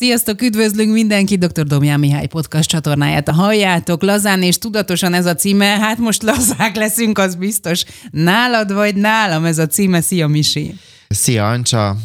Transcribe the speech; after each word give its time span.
Sziasztok, 0.00 0.42
üdvözlünk 0.42 0.92
mindenki, 0.92 1.36
dr. 1.36 1.64
Domján 1.64 2.00
Mihály 2.00 2.26
podcast 2.26 2.68
csatornáját 2.68 3.28
a 3.28 3.32
halljátok. 3.32 4.02
Lazán 4.02 4.42
és 4.42 4.58
tudatosan 4.58 5.14
ez 5.14 5.26
a 5.26 5.34
címe, 5.34 5.64
hát 5.64 5.98
most 5.98 6.22
lazák 6.22 6.76
leszünk, 6.76 7.18
az 7.18 7.34
biztos. 7.34 7.84
Nálad 8.10 8.72
vagy 8.72 8.94
nálam 8.94 9.44
ez 9.44 9.58
a 9.58 9.66
címe, 9.66 10.00
szia 10.00 10.26
Misi. 10.26 10.74
Szia 11.08 11.48
Ancsa, 11.48 11.96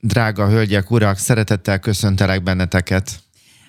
drága 0.00 0.48
hölgyek, 0.48 0.90
urak, 0.90 1.18
szeretettel 1.18 1.78
köszöntelek 1.78 2.42
benneteket. 2.42 3.10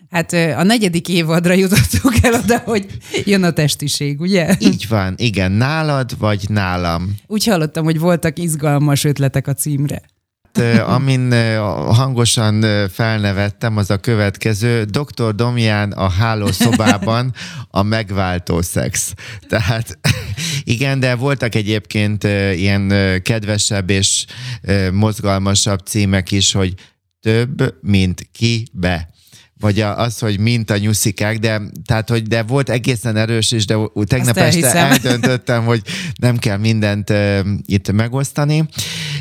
Hát 0.09 0.34
a 0.34 0.63
negyedik 0.63 1.09
évadra 1.09 1.54
jutottuk 1.54 2.13
el 2.21 2.34
oda, 2.34 2.57
hogy 2.57 2.86
jön 3.25 3.43
a 3.43 3.52
testiség, 3.52 4.20
ugye? 4.20 4.55
Így 4.59 4.86
van, 4.89 5.13
igen, 5.18 5.52
nálad 5.52 6.18
vagy 6.18 6.45
nálam. 6.50 7.15
Úgy 7.27 7.45
hallottam, 7.45 7.84
hogy 7.84 8.00
voltak 8.00 8.39
izgalmas 8.39 9.04
ötletek 9.04 9.47
a 9.47 9.54
címre 9.54 10.02
amin 10.95 11.31
hangosan 11.93 12.65
felnevettem, 12.89 13.77
az 13.77 13.89
a 13.89 13.97
következő. 13.97 14.83
Dr. 14.83 15.35
Domján 15.35 15.91
a 15.91 16.09
hálószobában 16.09 17.34
a 17.70 17.84
megváltó 17.84 18.61
szex. 18.61 19.13
Tehát 19.47 19.99
igen, 20.63 20.99
de 20.99 21.16
voltak 21.16 21.55
egyébként 21.55 22.23
ilyen 22.53 22.94
kedvesebb 23.23 23.89
és 23.89 24.25
mozgalmasabb 24.91 25.80
címek 25.80 26.31
is, 26.31 26.52
hogy 26.52 26.73
több, 27.22 27.75
mint 27.81 28.27
ki 28.31 28.67
be 28.72 29.13
vagy 29.63 29.80
az, 29.80 30.20
hogy 30.20 30.39
mint 30.39 30.70
a 30.70 30.77
nyuszikák, 30.77 31.39
de, 31.39 31.61
tehát, 31.85 32.09
hogy 32.09 32.23
de 32.23 32.44
volt 32.44 32.70
egészen 32.70 33.16
erős 33.16 33.52
is, 33.52 33.66
de 33.66 33.75
tegnap 34.05 34.38
este 34.38 34.75
eldöntöttem, 34.75 35.66
hogy 35.66 35.81
nem 36.16 36.38
kell 36.38 36.58
mindent 36.58 37.09
uh, 37.09 37.39
itt 37.66 37.91
megosztani. 37.91 38.63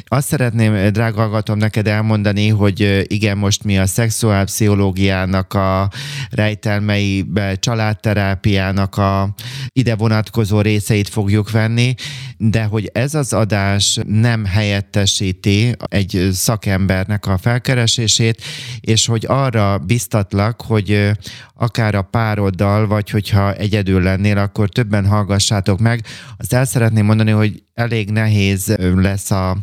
Azt 0.07 0.29
szeretném, 0.29 0.93
drága 0.93 1.21
hallgatom, 1.21 1.59
neked 1.59 1.87
elmondani, 1.87 2.49
hogy 2.49 3.05
igen, 3.07 3.39
most 3.39 3.65
mi 3.65 3.79
a 3.79 3.87
szexuálpszichológiának 3.87 5.55
a 5.55 5.91
rejtelmeibe, 6.31 7.55
családterápiának 7.55 8.97
a 8.97 9.35
ide 9.73 9.95
vonatkozó 9.95 10.61
részeit 10.61 11.09
fogjuk 11.09 11.51
venni, 11.51 11.95
de 12.37 12.65
hogy 12.65 12.91
ez 12.93 13.15
az 13.15 13.33
adás 13.33 13.99
nem 14.07 14.45
helyettesíti 14.45 15.75
egy 15.79 16.29
szakembernek 16.33 17.27
a 17.27 17.39
felkeresését, 17.39 18.43
és 18.81 19.07
hogy 19.07 19.25
arra 19.29 19.79
biztatlak, 19.79 20.63
hogy 20.63 21.11
akár 21.55 21.95
a 21.95 22.03
pároddal, 22.03 22.87
vagy 22.87 23.11
hogyha 23.11 23.55
egyedül 23.55 24.03
lennél, 24.03 24.39
akkor 24.39 24.69
többen 24.69 25.07
hallgassátok 25.07 25.79
meg. 25.79 26.07
Azt 26.37 26.53
el 26.53 26.65
szeretném 26.65 27.05
mondani, 27.05 27.31
hogy 27.31 27.63
elég 27.75 28.11
nehéz 28.11 28.77
lesz 28.95 29.31
a 29.31 29.57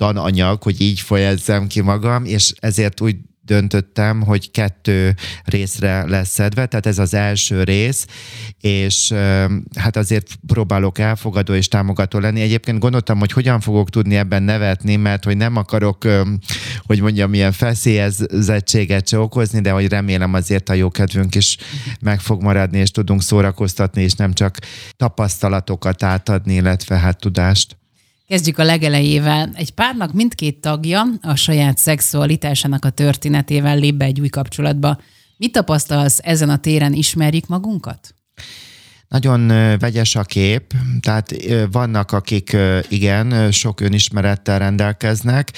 tananyag, 0.00 0.62
hogy 0.62 0.80
így 0.80 1.00
folyezzem 1.00 1.66
ki 1.66 1.80
magam, 1.80 2.24
és 2.24 2.52
ezért 2.60 3.00
úgy 3.00 3.16
döntöttem, 3.42 4.22
hogy 4.22 4.50
kettő 4.50 5.14
részre 5.44 6.04
lesz 6.08 6.28
szedve, 6.28 6.66
tehát 6.66 6.86
ez 6.86 6.98
az 6.98 7.14
első 7.14 7.62
rész, 7.62 8.06
és 8.60 9.12
hát 9.78 9.96
azért 9.96 10.38
próbálok 10.46 10.98
elfogadó 10.98 11.54
és 11.54 11.68
támogató 11.68 12.18
lenni. 12.18 12.40
Egyébként 12.40 12.78
gondoltam, 12.78 13.18
hogy 13.18 13.32
hogyan 13.32 13.60
fogok 13.60 13.90
tudni 13.90 14.16
ebben 14.16 14.42
nevetni, 14.42 14.96
mert 14.96 15.24
hogy 15.24 15.36
nem 15.36 15.56
akarok, 15.56 16.06
hogy 16.82 17.00
mondjam, 17.00 17.34
ilyen 17.34 17.52
feszélyezettséget 17.52 19.08
se 19.08 19.18
okozni, 19.18 19.60
de 19.60 19.70
hogy 19.70 19.88
remélem 19.88 20.34
azért 20.34 20.68
a 20.68 20.74
jó 20.74 20.90
kedvünk 20.90 21.34
is 21.34 21.56
meg 22.00 22.20
fog 22.20 22.42
maradni, 22.42 22.78
és 22.78 22.90
tudunk 22.90 23.22
szórakoztatni, 23.22 24.02
és 24.02 24.12
nem 24.12 24.32
csak 24.32 24.56
tapasztalatokat 24.96 26.02
átadni, 26.02 26.54
illetve 26.54 26.98
hát 26.98 27.18
tudást. 27.18 27.78
Kezdjük 28.30 28.58
a 28.58 28.64
legelejével. 28.64 29.50
Egy 29.54 29.70
párnak 29.70 30.12
mindkét 30.12 30.60
tagja 30.60 31.04
a 31.22 31.34
saját 31.34 31.78
szexualitásának 31.78 32.84
a 32.84 32.90
történetével 32.90 33.78
lép 33.78 33.94
be 33.94 34.04
egy 34.04 34.20
új 34.20 34.28
kapcsolatba. 34.28 35.00
Mit 35.36 35.52
tapasztalsz 35.52 36.18
ezen 36.22 36.48
a 36.50 36.58
téren? 36.58 36.92
Ismerjük 36.92 37.46
magunkat? 37.46 38.14
Nagyon 39.10 39.46
vegyes 39.78 40.16
a 40.16 40.22
kép, 40.22 40.72
tehát 41.00 41.34
vannak, 41.70 42.12
akik 42.12 42.56
igen, 42.88 43.52
sok 43.52 43.80
önismerettel 43.80 44.58
rendelkeznek, 44.58 45.50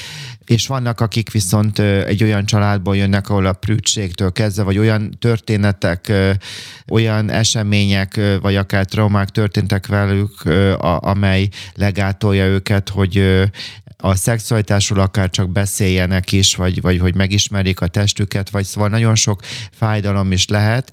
és 0.45 0.67
vannak, 0.67 1.01
akik 1.01 1.31
viszont 1.31 1.79
egy 1.79 2.23
olyan 2.23 2.45
családból 2.45 2.97
jönnek, 2.97 3.29
ahol 3.29 3.47
a 3.47 3.53
prűtségtől 3.53 4.33
kezdve, 4.33 4.63
vagy 4.63 4.79
olyan 4.79 5.17
történetek, 5.19 6.13
olyan 6.89 7.31
események, 7.31 8.21
vagy 8.41 8.57
akár 8.57 8.85
traumák 8.85 9.29
történtek 9.29 9.87
velük, 9.87 10.43
amely 11.01 11.49
legátolja 11.75 12.45
őket, 12.45 12.89
hogy 12.89 13.43
a 13.97 14.15
szexualitásról 14.15 15.01
akár 15.01 15.31
csak 15.31 15.51
beszéljenek 15.51 16.33
is, 16.33 16.55
vagy, 16.55 16.81
vagy 16.81 16.99
hogy 16.99 17.15
megismerik 17.15 17.81
a 17.81 17.87
testüket, 17.87 18.51
vagy 18.51 18.65
szóval 18.65 18.89
nagyon 18.89 19.15
sok 19.15 19.41
fájdalom 19.71 20.33
is 20.33 20.49
lehet 20.49 20.93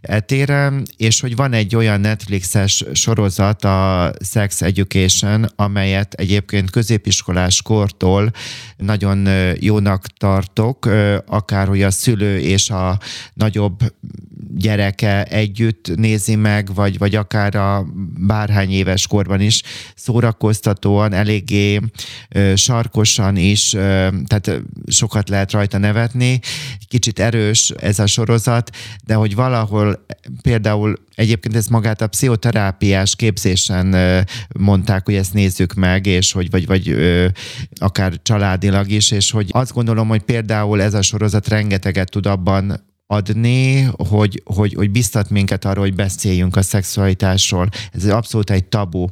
etéren, 0.00 0.86
és 0.96 1.20
hogy 1.20 1.36
van 1.36 1.52
egy 1.52 1.76
olyan 1.76 2.00
Netflixes 2.00 2.84
sorozat, 2.92 3.64
a 3.64 4.12
Sex 4.30 4.62
Education, 4.62 5.46
amelyet 5.56 6.14
egyébként 6.14 6.70
középiskolás 6.70 7.62
kortól 7.62 8.32
nagyon 8.76 9.28
jónak 9.60 10.06
tartok, 10.06 10.88
akár 11.26 11.66
hogy 11.66 11.82
a 11.82 11.90
szülő 11.90 12.38
és 12.38 12.70
a 12.70 12.98
nagyobb 13.34 13.78
gyereke 14.54 15.24
együtt 15.24 15.96
nézi 15.96 16.34
meg, 16.34 16.74
vagy, 16.74 16.98
vagy 16.98 17.14
akár 17.14 17.54
a 17.54 17.86
bárhány 18.18 18.70
éves 18.70 19.06
korban 19.06 19.40
is 19.40 19.62
szórakoztatóan, 19.94 21.12
eléggé 21.12 21.80
sarkosan 22.54 23.36
is, 23.36 23.70
tehát 24.26 24.62
sokat 24.86 25.28
lehet 25.28 25.52
rajta 25.52 25.78
nevetni. 25.78 26.40
Kicsit 26.88 27.18
erős 27.18 27.70
ez 27.70 27.98
a 27.98 28.06
sorozat, 28.06 28.70
de 29.04 29.14
hogy 29.14 29.34
valahol 29.34 29.85
például 30.42 30.96
egyébként 31.14 31.56
ez 31.56 31.66
magát 31.66 32.00
a 32.00 32.06
pszichoterápiás 32.06 33.16
képzésen 33.16 33.96
mondták, 34.58 35.04
hogy 35.04 35.14
ezt 35.14 35.34
nézzük 35.34 35.74
meg, 35.74 36.06
és 36.06 36.32
hogy 36.32 36.50
vagy, 36.50 36.66
vagy 36.66 36.96
akár 37.74 38.12
családilag 38.22 38.90
is, 38.90 39.10
és 39.10 39.30
hogy 39.30 39.48
azt 39.50 39.72
gondolom, 39.72 40.08
hogy 40.08 40.22
például 40.22 40.82
ez 40.82 40.94
a 40.94 41.02
sorozat 41.02 41.48
rengeteget 41.48 42.10
tud 42.10 42.26
abban 42.26 42.84
adni, 43.06 43.88
hogy, 43.96 44.42
hogy, 44.44 44.74
hogy 44.74 44.90
biztat 44.90 45.30
minket 45.30 45.64
arról, 45.64 45.84
hogy 45.84 45.94
beszéljünk 45.94 46.56
a 46.56 46.62
szexualitásról. 46.62 47.68
Ez 47.92 48.04
abszolút 48.04 48.50
egy 48.50 48.64
tabu. 48.64 49.06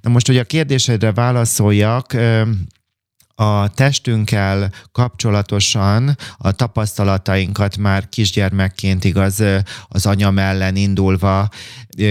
Na 0.00 0.10
most, 0.10 0.26
hogy 0.26 0.36
a 0.36 0.44
kérdésedre 0.44 1.12
válaszoljak, 1.12 2.16
a 3.34 3.68
testünkkel 3.68 4.72
kapcsolatosan 4.92 6.16
a 6.36 6.52
tapasztalatainkat 6.52 7.76
már 7.76 8.08
kisgyermekként 8.08 9.04
igaz 9.04 9.42
az 9.88 10.06
anya 10.06 10.32
ellen 10.36 10.76
indulva 10.76 11.48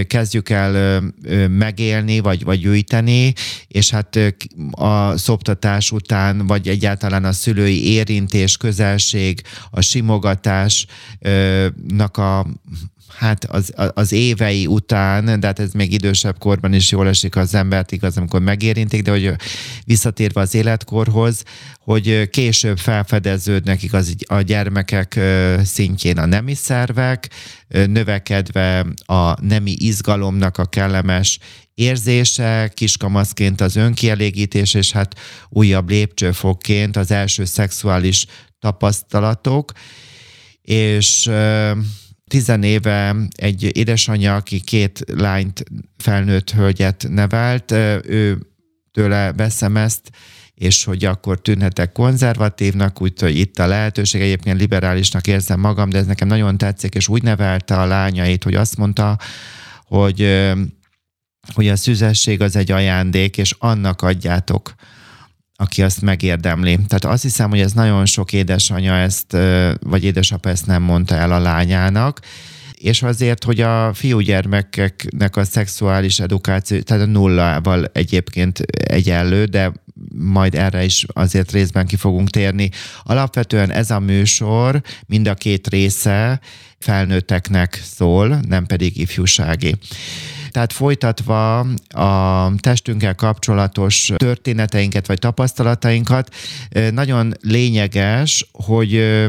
kezdjük 0.07 0.50
el 0.50 1.01
megélni, 1.47 2.19
vagy, 2.19 2.44
vagy 2.44 2.59
gyűjteni, 2.59 3.33
és 3.67 3.89
hát 3.89 4.19
a 4.72 5.17
szoptatás 5.17 5.91
után, 5.91 6.47
vagy 6.47 6.67
egyáltalán 6.67 7.25
a 7.25 7.31
szülői 7.31 7.91
érintés, 7.91 8.57
közelség, 8.57 9.41
a 9.69 9.81
simogatásnak 9.81 12.17
a 12.17 12.45
hát 13.18 13.46
az, 13.46 13.74
az 13.94 14.12
évei 14.12 14.68
után, 14.68 15.40
de 15.40 15.47
hát 15.47 15.59
ez 15.59 15.72
még 15.72 15.94
idősebb 15.94 16.38
korban 16.38 16.74
is 16.74 16.91
jól 16.91 17.07
esik 17.07 17.35
az 17.35 17.53
embert, 17.53 17.91
igaz, 17.91 18.18
amikor 18.18 18.41
megérintik, 18.41 19.01
de 19.01 19.12
hogy 19.12 19.34
visszatérve 19.85 20.41
az 20.41 20.56
életkorhoz, 20.56 21.44
hogy 21.79 22.29
később 22.29 22.78
felfedeződnek 22.78 23.84
igaz 23.84 24.16
a 24.25 24.41
gyermekek 24.41 25.19
szintjén 25.63 26.18
a 26.18 26.25
nemi 26.25 26.53
szervek, 26.53 27.29
növekedve 27.68 28.85
a 29.06 29.45
nemi 29.45 29.75
izgalomnak 29.78 30.57
a 30.57 30.66
kellemes 30.66 31.40
érzése, 31.74 32.72
kiskamaszként 32.74 33.62
az 33.62 33.75
önkielégítés, 33.75 34.74
és 34.74 34.91
hát 34.91 35.19
újabb 35.50 35.90
lépcsőfokként 35.90 36.97
az 36.97 37.12
első 37.12 37.45
szexuális 37.45 38.25
tapasztalatok, 38.59 39.72
és 40.62 41.30
tizenéve 42.33 43.15
egy 43.35 43.77
édesanyja, 43.77 44.35
aki 44.35 44.62
két 44.62 45.03
lányt, 45.07 45.63
felnőtt 45.97 46.51
hölgyet 46.51 47.06
nevelt, 47.09 47.71
ő 47.71 48.38
tőle 48.91 49.33
veszem 49.33 49.77
ezt, 49.77 50.09
és 50.53 50.83
hogy 50.83 51.06
akkor 51.06 51.41
tűnhetek 51.41 51.91
konzervatívnak, 51.91 53.01
úgyhogy 53.01 53.38
itt 53.38 53.59
a 53.59 53.68
lehetőség, 53.68 54.21
egyébként 54.21 54.59
liberálisnak 54.59 55.27
érzem 55.27 55.59
magam, 55.59 55.89
de 55.89 55.97
ez 55.97 56.06
nekem 56.06 56.27
nagyon 56.27 56.57
tetszik, 56.57 56.95
és 56.95 57.07
úgy 57.07 57.24
nevelte 57.24 57.75
a 57.80 57.85
lányait, 57.85 58.44
hogy 58.44 58.56
azt 58.56 58.77
mondta, 58.77 59.18
hogy, 59.85 60.51
hogy 61.53 61.68
a 61.68 61.75
szüzesség 61.75 62.41
az 62.41 62.56
egy 62.56 62.71
ajándék, 62.71 63.38
és 63.38 63.56
annak 63.59 64.01
adjátok 64.01 64.74
aki 65.63 65.81
azt 65.83 66.01
megérdemli. 66.01 66.75
Tehát 66.75 67.06
azt 67.06 67.24
hiszem, 67.24 67.50
hogy 67.50 67.60
ez 67.60 67.71
nagyon 67.71 68.06
sok 68.06 68.33
édesanyja 68.33 68.94
ezt, 68.94 69.38
vagy 69.80 70.04
édesapa 70.04 70.50
ezt 70.50 70.65
nem 70.65 70.81
mondta 70.81 71.15
el 71.15 71.31
a 71.31 71.39
lányának, 71.39 72.19
és 72.74 73.01
azért, 73.04 73.44
hogy 73.44 73.62
a 73.62 73.94
fiúgyermekeknek 73.94 75.36
a 75.36 75.44
szexuális 75.44 76.19
edukáció, 76.19 76.80
tehát 76.80 77.04
a 77.04 77.06
nullával 77.06 77.86
egyébként 77.94 78.60
egyenlő, 78.69 79.45
de 79.45 79.71
majd 80.15 80.56
erre 80.56 80.83
is 80.83 81.06
azért 81.13 81.51
részben 81.51 81.86
ki 81.86 81.95
fogunk 81.95 82.30
térni. 82.30 82.69
Alapvetően 83.04 83.71
ez 83.71 83.92
a 83.92 84.00
műsor 84.00 84.81
mind 85.06 85.27
a 85.27 85.33
két 85.33 85.68
része 85.68 86.39
felnőtteknek 86.80 87.81
szól, 87.83 88.39
nem 88.48 88.66
pedig 88.66 88.98
ifjúsági. 88.98 89.75
Tehát 90.53 90.73
folytatva 90.73 91.59
a 91.89 92.51
testünkkel 92.59 93.15
kapcsolatos 93.15 94.11
történeteinket 94.15 95.07
vagy 95.07 95.19
tapasztalatainkat, 95.19 96.35
nagyon 96.91 97.33
lényeges, 97.41 98.50
hogy 98.51 99.21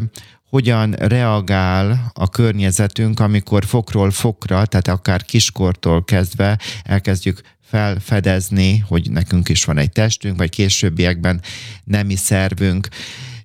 hogyan 0.51 0.93
reagál 0.93 2.11
a 2.13 2.29
környezetünk, 2.29 3.21
amikor 3.21 3.65
fokról 3.65 4.11
fokra, 4.11 4.67
tehát 4.67 4.89
akár 4.89 5.25
kiskortól 5.25 6.05
kezdve 6.05 6.59
elkezdjük 6.83 7.41
felfedezni, 7.63 8.79
hogy 8.79 9.11
nekünk 9.11 9.49
is 9.49 9.65
van 9.65 9.79
egy 9.79 9.93
testünk, 9.93 10.39
vagy 10.39 10.51
későbbiekben 10.51 11.41
nemi 11.85 12.17
szervünk. 12.17 12.89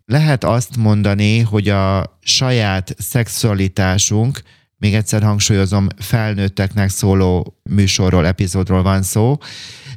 Lehet 0.06 0.44
azt 0.44 0.78
mondani, 0.78 1.40
hogy 1.40 1.70
a 1.70 2.18
saját 2.22 2.96
szexualitásunk, 2.98 4.42
még 4.80 4.94
egyszer 4.94 5.24
hangsúlyozom, 5.24 5.88
felnőtteknek 5.98 6.90
szóló 6.90 7.60
műsorról, 7.64 8.26
epizódról 8.26 8.84
van 8.84 9.04
szó, 9.04 9.38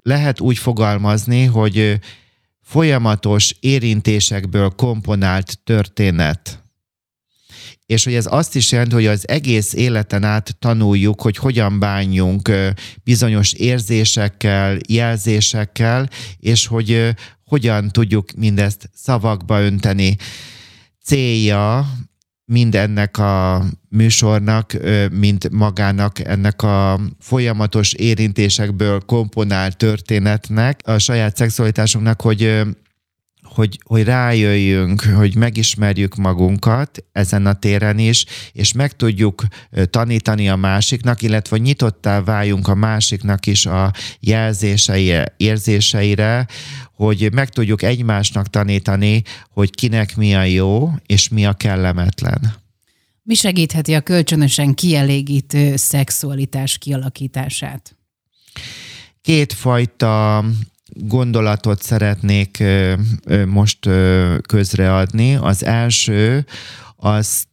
lehet 0.02 0.40
úgy 0.40 0.58
fogalmazni, 0.58 1.44
hogy 1.44 1.98
folyamatos 2.62 3.56
érintésekből 3.60 4.70
komponált 4.70 5.58
történet 5.64 6.62
és 7.92 8.04
hogy 8.04 8.14
ez 8.14 8.26
azt 8.30 8.56
is 8.56 8.72
jelenti, 8.72 8.94
hogy 8.94 9.06
az 9.06 9.28
egész 9.28 9.72
életen 9.72 10.24
át 10.24 10.56
tanuljuk, 10.58 11.20
hogy 11.20 11.36
hogyan 11.36 11.78
bánjunk 11.78 12.50
bizonyos 13.04 13.52
érzésekkel, 13.52 14.78
jelzésekkel, 14.88 16.08
és 16.38 16.66
hogy 16.66 17.14
hogyan 17.44 17.88
tudjuk 17.88 18.32
mindezt 18.32 18.90
szavakba 18.94 19.60
önteni. 19.60 20.16
Célja 21.04 21.86
mindennek 22.44 23.18
a 23.18 23.64
műsornak, 23.88 24.72
mint 25.10 25.50
magának 25.50 26.18
ennek 26.18 26.62
a 26.62 27.00
folyamatos 27.20 27.92
érintésekből 27.92 29.00
komponált 29.00 29.76
történetnek, 29.76 30.80
a 30.84 30.98
saját 30.98 31.36
szexualitásunknak, 31.36 32.20
hogy 32.20 32.60
hogy, 33.54 33.78
hogy 33.84 34.02
rájöjjünk, 34.02 35.02
hogy 35.02 35.36
megismerjük 35.36 36.14
magunkat 36.14 37.04
ezen 37.12 37.46
a 37.46 37.52
téren 37.52 37.98
is, 37.98 38.24
és 38.52 38.72
meg 38.72 38.92
tudjuk 38.96 39.44
tanítani 39.90 40.48
a 40.48 40.56
másiknak, 40.56 41.22
illetve 41.22 41.56
nyitottá 41.56 42.20
váljunk 42.20 42.68
a 42.68 42.74
másiknak 42.74 43.46
is 43.46 43.66
a 43.66 43.92
jelzéseire, 44.20 45.34
érzéseire, 45.36 46.46
hogy 46.94 47.32
meg 47.32 47.48
tudjuk 47.48 47.82
egymásnak 47.82 48.46
tanítani, 48.46 49.22
hogy 49.48 49.70
kinek 49.70 50.16
mi 50.16 50.34
a 50.34 50.42
jó, 50.42 50.90
és 51.06 51.28
mi 51.28 51.46
a 51.46 51.52
kellemetlen. 51.52 52.54
Mi 53.22 53.34
segítheti 53.34 53.94
a 53.94 54.00
kölcsönösen 54.00 54.74
kielégítő 54.74 55.76
szexualitás 55.76 56.78
kialakítását? 56.78 57.96
Kétfajta 59.20 60.44
gondolatot 60.94 61.82
szeretnék 61.82 62.62
most 63.46 63.88
közreadni. 64.46 65.34
Az 65.34 65.64
első, 65.64 66.46
az 67.02 67.44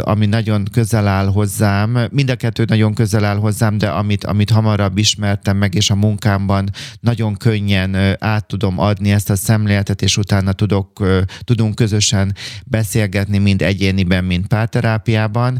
ami 0.00 0.26
nagyon 0.26 0.64
közel 0.72 1.06
áll 1.06 1.26
hozzám, 1.26 1.98
mind 2.10 2.30
a 2.30 2.36
kettő 2.36 2.64
nagyon 2.66 2.94
közel 2.94 3.24
áll 3.24 3.36
hozzám, 3.36 3.78
de 3.78 3.88
amit, 3.88 4.24
amit 4.24 4.50
hamarabb 4.50 4.98
ismertem 4.98 5.56
meg, 5.56 5.74
és 5.74 5.90
a 5.90 5.94
munkámban 5.94 6.70
nagyon 7.00 7.34
könnyen 7.34 8.16
át 8.18 8.46
tudom 8.46 8.78
adni 8.78 9.12
ezt 9.12 9.30
a 9.30 9.36
szemléletet, 9.36 10.02
és 10.02 10.16
utána 10.16 10.52
tudok, 10.52 11.06
tudunk 11.44 11.74
közösen 11.74 12.34
beszélgetni, 12.64 13.38
mind 13.38 13.62
egyéniben, 13.62 14.24
mind 14.24 14.46
párterápiában, 14.46 15.58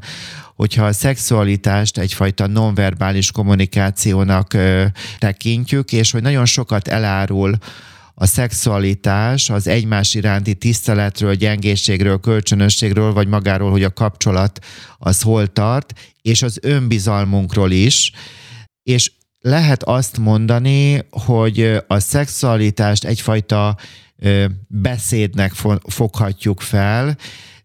hogyha 0.55 0.85
a 0.85 0.93
szexualitást 0.93 1.99
egyfajta 1.99 2.47
nonverbális 2.47 3.31
kommunikációnak 3.31 4.57
tekintjük, 5.19 5.93
és 5.93 6.11
hogy 6.11 6.23
nagyon 6.23 6.45
sokat 6.45 6.89
elárul 6.89 7.59
a 8.19 8.27
szexualitás 8.27 9.51
az 9.51 9.67
egymás 9.67 10.15
iránti 10.15 10.55
tiszteletről, 10.55 11.35
gyengészségről, 11.35 12.21
kölcsönösségről, 12.21 13.13
vagy 13.13 13.29
magáról, 13.29 13.71
hogy 13.71 13.83
a 13.83 13.93
kapcsolat 13.93 14.65
az 14.99 15.23
hol 15.23 15.47
tart, 15.47 15.93
és 16.23 16.43
az 16.43 16.59
önbizalmunkról 16.63 17.71
is, 17.71 18.13
és 18.83 19.13
lehet 19.41 19.83
azt 19.83 20.19
mondani, 20.19 21.07
hogy 21.11 21.83
a 21.87 21.99
szexualitást 21.99 23.05
egyfajta 23.05 23.77
beszédnek 24.67 25.53
foghatjuk 25.89 26.61
fel, 26.61 27.17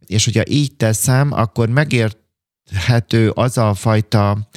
és 0.05 0.25
hogyha 0.25 0.43
így 0.47 0.75
teszem, 0.75 1.31
akkor 1.31 1.69
megért 1.69 2.19
érthető 2.71 3.29
az 3.29 3.57
a 3.57 3.73
fajta, 3.73 4.49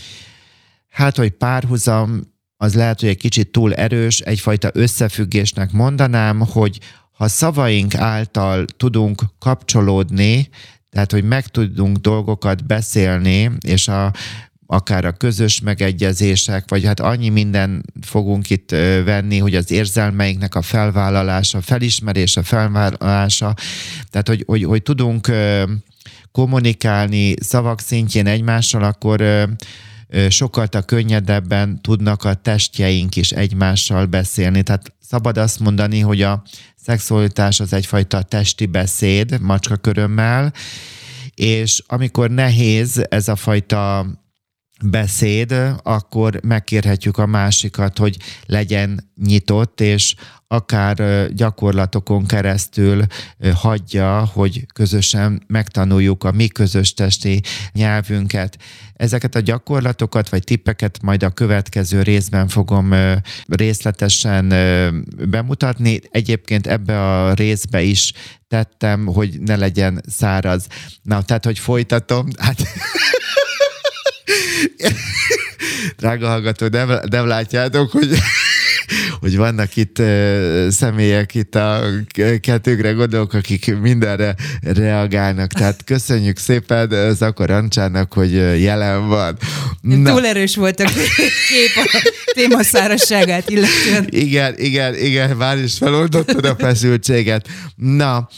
hát 0.89 1.17
hogy 1.17 1.31
párhuzam, 1.31 2.34
az 2.57 2.75
lehet, 2.75 3.01
hogy 3.01 3.09
egy 3.09 3.17
kicsit 3.17 3.51
túl 3.51 3.75
erős, 3.75 4.21
egyfajta 4.21 4.71
összefüggésnek 4.73 5.73
mondanám, 5.73 6.41
hogy 6.41 6.79
ha 7.13 7.29
szavaink 7.29 7.95
által 7.95 8.65
tudunk 8.65 9.23
kapcsolódni, 9.39 10.49
tehát, 10.91 11.13
hogy 11.13 11.25
meg 11.25 11.47
tudunk 11.47 11.97
dolgokat 11.97 12.67
beszélni, 12.67 13.51
és 13.67 13.89
a, 13.89 14.13
akár 14.67 15.05
a 15.05 15.13
közös 15.13 15.61
megegyezések, 15.61 16.65
vagy 16.69 16.85
hát 16.85 17.01
annyi 17.01 17.29
minden 17.29 17.83
fogunk 18.01 18.51
itt 18.51 18.71
venni, 19.05 19.39
hogy 19.39 19.55
az 19.55 19.71
érzelmeinknek 19.71 20.55
a 20.55 20.63
felvállalása, 20.63 21.61
felismerése, 21.61 22.43
felvállalása, 22.43 23.55
tehát, 24.11 24.29
hogy, 24.29 24.43
hogy, 24.47 24.65
hogy 24.65 24.83
tudunk 24.83 25.31
kommunikálni 26.33 27.35
szavak 27.41 27.81
szintjén 27.81 28.27
egymással, 28.27 28.83
akkor 28.83 29.49
sokkal 30.29 30.69
könnyedebben 30.87 31.81
tudnak 31.83 32.25
a 32.25 32.35
testjeink 32.35 33.17
is 33.17 33.31
egymással 33.31 34.07
beszélni. 34.07 34.63
Tehát 34.63 34.93
szabad 35.01 35.39
azt 35.39 35.61
mondani, 35.61 36.01
hogy 36.01 36.23
a 36.23 36.43
szexualitás 36.77 37.61
az 37.61 37.73
egyfajta 37.73 38.23
testi 38.23 38.67
beszéd, 38.67 39.41
macska 39.41 39.77
körömmel, 39.77 40.53
és 41.35 41.83
amikor 41.87 42.31
nehéz 42.31 43.07
ez 43.09 43.29
a 43.29 43.37
fajta 43.37 44.07
beszéd, 44.91 45.55
akkor 45.83 46.41
megkérhetjük 46.43 47.19
a 47.19 47.27
másikat, 47.27 47.99
hogy 47.99 48.17
legyen 48.47 49.11
nyitott, 49.17 49.81
és 49.81 50.15
akár 50.47 51.29
gyakorlatokon 51.33 52.27
keresztül 52.27 53.03
hagyja, 53.55 54.31
hogy 54.33 54.67
közösen 54.73 55.43
megtanuljuk 55.47 56.25
a 56.25 56.33
mi 56.33 56.47
közös 56.47 56.95
testi 56.95 57.41
nyelvünket. 57.73 58.59
Ezeket 58.95 59.35
a 59.35 59.41
gyakorlatokat 59.41 60.29
vagy 60.29 60.45
tippeket 60.45 60.99
majd 61.03 61.23
a 61.23 61.31
következő 61.31 62.03
részben 62.03 62.49
fogom 62.49 62.95
részletesen 63.47 64.49
bemutatni. 65.29 66.01
Egyébként 66.11 66.67
ebbe 66.67 67.13
a 67.13 67.33
részbe 67.33 67.83
is 67.83 68.13
tettem, 68.49 69.07
hogy 69.07 69.41
ne 69.41 69.57
legyen 69.57 70.03
száraz. 70.09 70.67
Na, 71.03 71.23
tehát, 71.23 71.45
hogy 71.45 71.59
folytatom. 71.59 72.29
Hát... 72.39 72.63
Drága 75.99 76.29
hallgató, 76.29 76.67
nem, 76.67 76.99
nem 77.11 77.27
látjátok, 77.27 77.91
hogy 77.91 78.09
hogy 79.21 79.37
vannak 79.37 79.77
itt 79.77 79.99
uh, 79.99 80.69
személyek 80.69 81.35
itt 81.35 81.55
a 81.55 81.83
kettőkre 82.41 82.91
gondolok, 82.91 83.33
akik 83.33 83.77
mindenre 83.81 84.35
reagálnak. 84.61 85.53
Tehát 85.53 85.85
köszönjük 85.85 86.39
szépen 86.39 87.15
Zakor 87.15 87.51
Ancsának, 87.51 88.13
hogy 88.13 88.33
jelen 88.63 89.09
van. 89.09 89.39
Na. 89.81 90.11
Túl 90.11 90.27
erős 90.27 90.57
volt 90.57 90.81
a 90.81 90.85
kép 90.85 91.77
a 91.77 92.03
téma 92.35 92.63
illetően. 93.47 94.07
Igen, 94.09 94.55
igen, 94.59 94.95
igen, 94.95 95.37
már 95.37 95.59
is 95.59 95.77
feloldottad 95.77 96.45
a 96.45 96.55
feszültséget. 96.59 97.49
Na, 97.77 98.29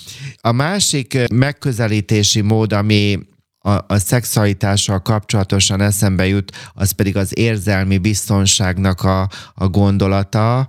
a 0.41 0.53
másik 0.53 1.19
megközelítési 1.33 2.41
mód, 2.41 2.73
ami 2.73 3.19
a, 3.67 3.85
a 3.87 3.99
szexualitással 3.99 5.03
kapcsolatosan 5.03 5.81
eszembe 5.81 6.27
jut, 6.27 6.53
az 6.75 6.91
pedig 6.91 7.17
az 7.17 7.39
érzelmi 7.39 7.99
biztonságnak 7.99 9.03
a, 9.03 9.29
a 9.55 9.69
gondolata, 9.69 10.67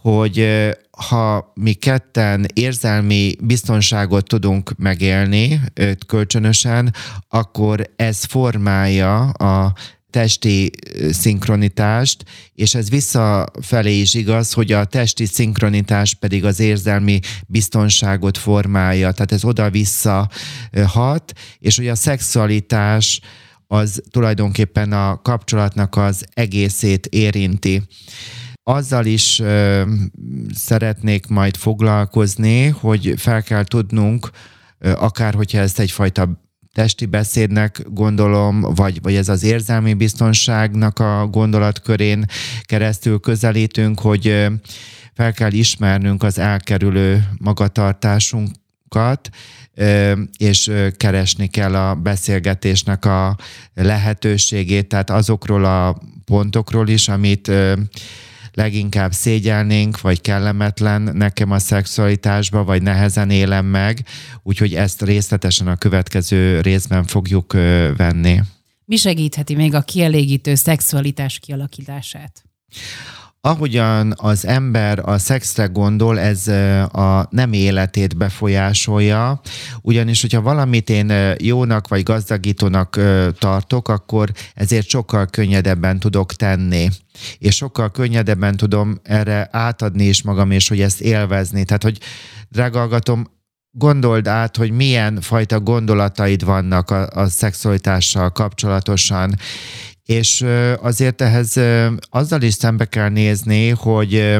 hogy 0.00 0.48
ha 0.90 1.52
mi 1.54 1.72
ketten 1.72 2.46
érzelmi 2.54 3.34
biztonságot 3.40 4.26
tudunk 4.26 4.72
megélni 4.76 5.60
kölcsönösen, 6.06 6.94
akkor 7.28 7.90
ez 7.96 8.24
formálja 8.24 9.20
a 9.28 9.72
testi 10.10 10.70
szinkronitást, 11.10 12.24
és 12.54 12.74
ez 12.74 12.90
visszafelé 12.90 14.00
is 14.00 14.14
igaz, 14.14 14.52
hogy 14.52 14.72
a 14.72 14.84
testi 14.84 15.26
szinkronitás 15.26 16.14
pedig 16.14 16.44
az 16.44 16.60
érzelmi 16.60 17.20
biztonságot 17.46 18.38
formálja, 18.38 19.12
tehát 19.12 19.32
ez 19.32 19.44
oda-vissza 19.44 20.28
hat, 20.86 21.32
és 21.58 21.76
hogy 21.76 21.88
a 21.88 21.94
szexualitás 21.94 23.20
az 23.66 24.02
tulajdonképpen 24.10 24.92
a 24.92 25.22
kapcsolatnak 25.22 25.96
az 25.96 26.24
egészét 26.34 27.06
érinti. 27.06 27.82
Azzal 28.62 29.06
is 29.06 29.38
ö, 29.38 29.82
szeretnék 30.54 31.26
majd 31.26 31.56
foglalkozni, 31.56 32.66
hogy 32.66 33.14
fel 33.16 33.42
kell 33.42 33.64
tudnunk, 33.64 34.30
akár 34.80 35.34
hogyha 35.34 35.58
ezt 35.58 35.78
egyfajta 35.78 36.47
testi 36.72 37.06
beszédnek 37.06 37.82
gondolom, 37.90 38.60
vagy, 38.60 39.02
vagy 39.02 39.14
ez 39.14 39.28
az 39.28 39.42
érzelmi 39.42 39.94
biztonságnak 39.94 40.98
a 40.98 41.26
gondolatkörén 41.26 42.24
keresztül 42.62 43.20
közelítünk, 43.20 44.00
hogy 44.00 44.46
fel 45.14 45.32
kell 45.32 45.52
ismernünk 45.52 46.22
az 46.22 46.38
elkerülő 46.38 47.28
magatartásunkat, 47.38 49.30
és 50.36 50.70
keresni 50.96 51.46
kell 51.46 51.74
a 51.74 51.94
beszélgetésnek 51.94 53.04
a 53.04 53.36
lehetőségét, 53.74 54.88
tehát 54.88 55.10
azokról 55.10 55.64
a 55.64 56.00
pontokról 56.24 56.88
is, 56.88 57.08
amit 57.08 57.50
leginkább 58.52 59.12
szégyelnénk, 59.12 60.00
vagy 60.00 60.20
kellemetlen 60.20 61.02
nekem 61.02 61.50
a 61.50 61.58
szexualitásba, 61.58 62.64
vagy 62.64 62.82
nehezen 62.82 63.30
élem 63.30 63.66
meg, 63.66 64.04
úgyhogy 64.42 64.74
ezt 64.74 65.02
részletesen 65.02 65.66
a 65.66 65.76
következő 65.76 66.60
részben 66.60 67.04
fogjuk 67.04 67.52
venni. 67.96 68.40
Mi 68.84 68.96
segítheti 68.96 69.54
még 69.54 69.74
a 69.74 69.80
kielégítő 69.80 70.54
szexualitás 70.54 71.38
kialakítását? 71.38 72.42
Ahogyan 73.48 74.14
az 74.16 74.46
ember 74.46 75.08
a 75.08 75.18
szexre 75.18 75.64
gondol, 75.64 76.18
ez 76.18 76.48
a 76.92 77.26
nem 77.30 77.52
életét 77.52 78.16
befolyásolja, 78.16 79.40
ugyanis, 79.82 80.20
hogyha 80.20 80.40
valamit 80.40 80.90
én 80.90 81.12
jónak 81.38 81.88
vagy 81.88 82.02
gazdagítónak 82.02 83.00
tartok, 83.38 83.88
akkor 83.88 84.32
ezért 84.54 84.88
sokkal 84.88 85.26
könnyedebben 85.26 85.98
tudok 85.98 86.32
tenni. 86.34 86.88
És 87.38 87.56
sokkal 87.56 87.90
könnyedebben 87.90 88.56
tudom 88.56 89.00
erre 89.02 89.48
átadni 89.52 90.04
is 90.04 90.22
magam, 90.22 90.50
és 90.50 90.68
hogy 90.68 90.80
ezt 90.80 91.00
élvezni. 91.00 91.64
Tehát, 91.64 91.82
hogy 91.82 91.98
drágalgatom, 92.48 93.26
gondold 93.70 94.26
át, 94.26 94.56
hogy 94.56 94.70
milyen 94.70 95.20
fajta 95.20 95.60
gondolataid 95.60 96.44
vannak 96.44 96.90
a, 96.90 97.06
a 97.10 97.26
szexualitással 97.26 98.30
kapcsolatosan, 98.30 99.34
és 100.08 100.44
azért 100.80 101.20
ehhez 101.20 101.60
azzal 102.10 102.42
is 102.42 102.54
szembe 102.54 102.84
kell 102.84 103.08
nézni, 103.08 103.68
hogy 103.68 104.38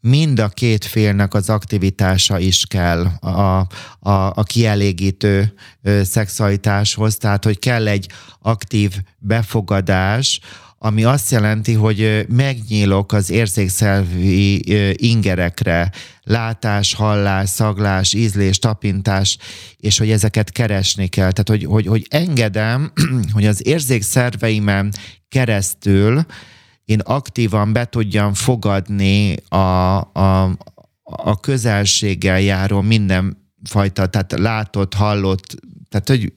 mind 0.00 0.38
a 0.38 0.48
két 0.48 0.84
félnek 0.84 1.34
az 1.34 1.50
aktivitása 1.50 2.38
is 2.38 2.66
kell 2.66 3.04
a, 3.20 3.66
a, 3.98 4.10
a 4.10 4.42
kielégítő 4.42 5.54
szexualitáshoz, 6.02 7.16
tehát 7.16 7.44
hogy 7.44 7.58
kell 7.58 7.88
egy 7.88 8.08
aktív 8.38 8.92
befogadás, 9.18 10.40
ami 10.84 11.04
azt 11.04 11.30
jelenti, 11.30 11.72
hogy 11.72 12.26
megnyílok 12.28 13.12
az 13.12 13.30
érzékszervi 13.30 14.62
ingerekre, 15.06 15.90
látás, 16.22 16.94
hallás, 16.94 17.48
szaglás, 17.48 18.12
ízlés, 18.12 18.58
tapintás, 18.58 19.38
és 19.76 19.98
hogy 19.98 20.10
ezeket 20.10 20.50
keresni 20.50 21.06
kell. 21.06 21.30
Tehát, 21.32 21.48
hogy, 21.48 21.64
hogy, 21.64 21.86
hogy 21.86 22.06
engedem, 22.10 22.92
hogy 23.34 23.46
az 23.46 23.66
érzékszerveimen 23.66 24.92
keresztül 25.28 26.26
én 26.84 26.98
aktívan 26.98 27.72
be 27.72 27.84
tudjam 27.84 28.34
fogadni 28.34 29.36
a, 29.48 29.56
a, 30.12 30.42
a 31.02 31.40
közelséggel 31.40 32.40
járó 32.40 32.80
mindenfajta, 32.80 34.06
tehát 34.06 34.32
látott, 34.32 34.94
hallott 34.94 35.56
tehát, 35.92 36.08
hogy 36.08 36.32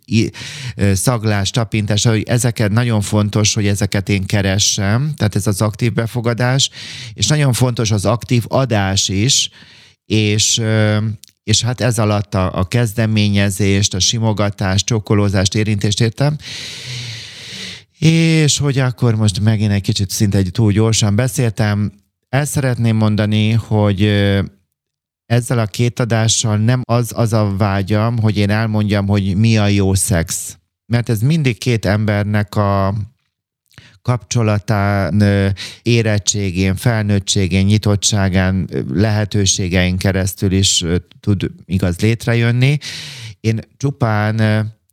szaglás, 0.93 1.49
tapintás, 1.49 2.05
hogy 2.05 2.23
ezeket 2.23 2.71
nagyon 2.71 3.01
fontos, 3.01 3.53
hogy 3.53 3.67
ezeket 3.67 4.09
én 4.09 4.25
keressem, 4.25 5.13
tehát 5.17 5.35
ez 5.35 5.47
az 5.47 5.61
aktív 5.61 5.93
befogadás, 5.93 6.69
és 7.13 7.27
nagyon 7.27 7.53
fontos 7.53 7.91
az 7.91 8.05
aktív 8.05 8.43
adás 8.47 9.09
is, 9.09 9.49
és, 10.05 10.61
és 11.43 11.61
hát 11.61 11.81
ez 11.81 11.99
alatt 11.99 12.35
a, 12.35 12.59
a 12.59 12.63
kezdeményezést, 12.63 13.93
a 13.93 13.99
simogatást, 13.99 14.85
csokolózást, 14.85 15.55
érintést 15.55 16.01
értem, 16.01 16.37
és 17.99 18.57
hogy 18.57 18.79
akkor 18.79 19.15
most 19.15 19.39
megint 19.39 19.71
egy 19.71 19.81
kicsit 19.81 20.09
szinte 20.09 20.37
egy 20.37 20.49
túl 20.51 20.71
gyorsan 20.71 21.15
beszéltem, 21.15 21.91
el 22.29 22.45
szeretném 22.45 22.95
mondani, 22.95 23.51
hogy 23.51 24.01
ezzel 25.25 25.59
a 25.59 25.65
két 25.65 25.99
adással 25.99 26.57
nem 26.57 26.81
az 26.83 27.11
az 27.15 27.33
a 27.33 27.55
vágyam, 27.57 28.19
hogy 28.19 28.37
én 28.37 28.49
elmondjam, 28.49 29.07
hogy 29.07 29.35
mi 29.35 29.57
a 29.57 29.67
jó 29.67 29.93
szex. 29.93 30.57
Mert 30.85 31.09
ez 31.09 31.21
mindig 31.21 31.57
két 31.57 31.85
embernek 31.85 32.55
a 32.55 32.93
kapcsolatán, 34.01 35.23
érettségén, 35.81 36.75
felnőttségén, 36.75 37.65
nyitottságán, 37.65 38.69
lehetőségein 38.93 39.97
keresztül 39.97 40.51
is 40.51 40.83
tud 41.19 41.51
igaz 41.65 41.99
létrejönni. 41.99 42.77
Én 43.39 43.59
csupán 43.77 44.35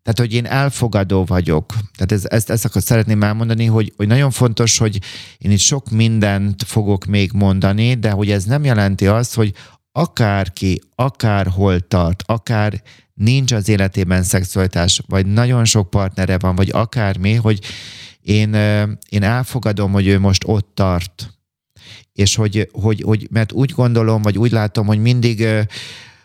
tehát, 0.02 0.18
hogy 0.18 0.34
én 0.34 0.46
elfogadó 0.46 1.24
vagyok. 1.24 1.74
Tehát 1.96 2.12
ez, 2.12 2.24
ezt, 2.24 2.50
ezt 2.50 2.64
akkor 2.64 2.82
szeretném 2.82 3.22
elmondani, 3.22 3.64
hogy, 3.64 3.92
hogy 3.96 4.06
nagyon 4.06 4.30
fontos, 4.30 4.78
hogy 4.78 4.98
én 5.38 5.50
itt 5.50 5.58
sok 5.58 5.90
mindent 5.90 6.62
fogok 6.62 7.04
még 7.04 7.30
mondani, 7.32 7.94
de 7.94 8.10
hogy 8.10 8.30
ez 8.30 8.44
nem 8.44 8.64
jelenti 8.64 9.06
azt, 9.06 9.34
hogy 9.34 9.52
akárki, 9.92 10.80
akárhol 10.94 11.80
tart, 11.80 12.22
akár 12.26 12.82
nincs 13.14 13.52
az 13.52 13.68
életében 13.68 14.22
szexualitás, 14.22 15.02
vagy 15.06 15.26
nagyon 15.26 15.64
sok 15.64 15.90
partnere 15.90 16.38
van, 16.38 16.54
vagy 16.54 16.68
akármi, 16.72 17.34
hogy 17.34 17.60
én, 18.20 18.54
én 19.08 19.22
elfogadom, 19.22 19.92
hogy 19.92 20.06
ő 20.06 20.18
most 20.18 20.42
ott 20.46 20.70
tart. 20.74 21.36
És 22.12 22.34
hogy, 22.34 22.68
hogy, 22.72 23.02
hogy, 23.02 23.28
mert 23.30 23.52
úgy 23.52 23.70
gondolom, 23.70 24.22
vagy 24.22 24.38
úgy 24.38 24.52
látom, 24.52 24.86
hogy 24.86 24.98
mindig 24.98 25.46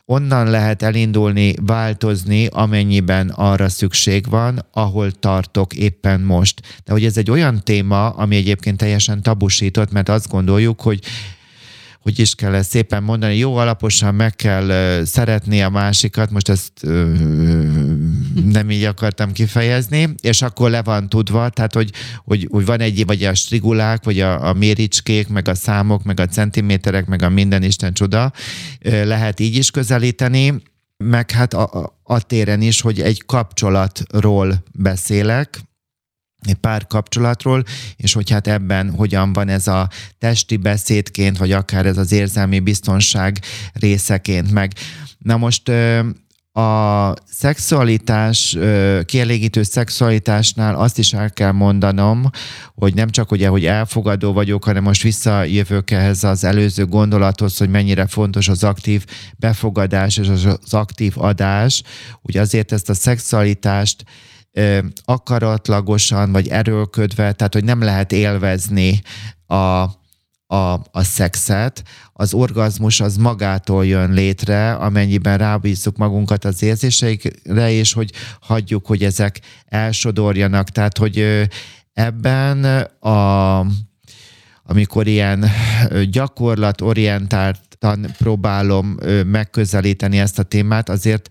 onnan 0.06 0.50
lehet 0.50 0.82
elindulni, 0.82 1.54
változni, 1.62 2.46
amennyiben 2.46 3.30
arra 3.30 3.70
szükség 3.70 4.30
van, 4.30 4.66
ahol 4.72 5.12
tartok 5.12 5.74
éppen 5.74 6.22
most. 6.22 6.62
De 6.86 6.92
hogy 6.92 7.06
ez 7.06 7.18
egy 7.18 7.32
olyan 7.32 7.64
téma, 7.64 8.10
ami 8.10 8.36
egyébként 8.36 8.78
teljesen 8.78 9.22
tabusított, 9.22 9.92
mert 9.92 10.10
azt 10.10 10.30
gondoljuk, 10.30 10.82
hogy 10.82 11.00
hogy 12.08 12.20
is 12.20 12.36
kell 12.36 12.54
ezt 12.54 12.70
szépen 12.70 13.04
mondani, 13.04 13.38
jó 13.38 13.56
alaposan 13.56 14.16
meg 14.16 14.36
kell 14.36 15.04
szeretni 15.06 15.62
a 15.62 15.70
másikat, 15.70 16.32
most 16.32 16.50
ezt 16.50 16.72
nem 18.46 18.70
így 18.70 18.84
akartam 18.84 19.32
kifejezni, 19.32 20.10
és 20.22 20.42
akkor 20.42 20.70
le 20.70 20.84
van 20.84 21.10
tudva, 21.10 21.50
tehát 21.50 21.74
hogy, 21.74 21.92
hogy, 22.24 22.48
hogy 22.52 22.66
van 22.66 22.80
egy, 22.80 23.06
vagy 23.06 23.24
a 23.24 23.34
strigulák, 23.34 24.04
vagy 24.04 24.20
a, 24.20 24.48
a 24.48 24.54
méricskék, 24.54 25.28
meg 25.28 25.48
a 25.48 25.56
számok, 25.56 26.04
meg 26.04 26.20
a 26.20 26.26
centiméterek, 26.26 27.06
meg 27.06 27.22
a 27.22 27.30
minden 27.30 27.64
Isten 27.64 27.94
csoda, 27.94 28.32
lehet 28.82 29.40
így 29.40 29.56
is 29.56 29.72
közelíteni, 29.72 30.54
meg 30.98 31.32
hát 31.32 31.54
a, 31.54 31.98
a 32.04 32.22
téren 32.22 32.62
is, 32.62 32.82
hogy 32.82 33.02
egy 33.02 33.26
kapcsolatról 33.26 34.64
beszélek, 34.74 35.67
pár 36.62 36.88
kapcsolatról, 36.88 37.64
és 37.96 38.14
hogy 38.14 38.30
hát 38.30 38.48
ebben 38.48 38.90
hogyan 38.90 39.34
van 39.34 39.50
ez 39.50 39.68
a 39.68 39.90
testi 40.18 40.58
beszédként, 40.58 41.38
vagy 41.38 41.52
akár 41.52 41.86
ez 41.86 41.98
az 41.98 42.12
érzelmi 42.12 42.60
biztonság 42.60 43.40
részeként 43.74 44.52
meg. 44.52 44.74
Na 45.18 45.38
most 45.38 45.72
a 46.52 47.14
szexualitás, 47.26 48.58
kielégítő 49.06 49.64
szexualitásnál 49.64 50.76
azt 50.76 50.98
is 50.98 51.14
el 51.14 51.32
kell 51.32 51.52
mondanom, 51.52 52.30
hogy 52.76 52.94
nem 52.94 53.10
csak 53.10 53.32
ugye, 53.32 53.48
hogy 53.48 53.66
elfogadó 53.66 54.34
vagyok, 54.34 54.64
hanem 54.64 54.84
most 54.84 55.02
visszajövök 55.02 55.92
ehhez 55.92 56.24
az 56.24 56.44
előző 56.44 56.86
gondolathoz, 56.86 57.58
hogy 57.58 57.70
mennyire 57.70 58.08
fontos 58.08 58.48
az 58.48 58.64
aktív 58.64 59.06
befogadás 59.36 60.18
és 60.18 60.28
az 60.28 60.74
aktív 60.74 61.14
adás. 61.16 61.84
Ugye 62.22 62.42
azért 62.42 62.72
ezt 62.72 62.90
a 62.90 62.94
szexualitást 62.94 64.04
akaratlagosan 65.06 66.32
vagy 66.32 66.48
erőlködve, 66.48 67.32
tehát 67.32 67.54
hogy 67.54 67.64
nem 67.64 67.82
lehet 67.82 68.12
élvezni 68.12 69.02
a, 69.46 69.56
a, 70.48 70.74
a 70.92 71.04
szexet, 71.04 71.84
az 72.14 72.34
orgazmus 72.34 73.00
az 73.00 73.18
magától 73.18 73.86
jön 73.86 74.12
létre, 74.12 74.74
amennyiben 74.74 75.38
rábízzuk 75.38 75.98
magunkat 75.98 76.46
az 76.46 76.64
érzéseikre, 76.64 77.72
és 77.72 77.94
hogy 77.94 78.12
hagyjuk, 78.42 78.86
hogy 78.86 79.04
ezek 79.04 79.40
elsodorjanak. 79.66 80.70
Tehát, 80.70 80.98
hogy 80.98 81.48
ebben 81.94 82.64
a, 83.00 83.60
amikor 84.64 85.08
ilyen 85.08 85.46
gyakorlatorientáltan 86.10 88.14
próbálom 88.18 88.98
megközelíteni 89.26 90.20
ezt 90.20 90.40
a 90.40 90.44
témát, 90.44 90.90
azért 90.90 91.30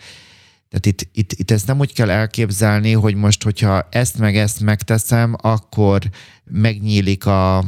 tehát 0.68 0.86
itt, 0.86 1.08
itt, 1.12 1.32
itt 1.32 1.50
ezt 1.50 1.66
nem 1.66 1.78
úgy 1.78 1.92
kell 1.92 2.10
elképzelni, 2.10 2.92
hogy 2.92 3.14
most, 3.14 3.42
hogyha 3.42 3.88
ezt 3.90 4.18
meg 4.18 4.36
ezt 4.36 4.60
megteszem, 4.60 5.36
akkor 5.40 6.00
megnyílik 6.44 7.26
a, 7.26 7.58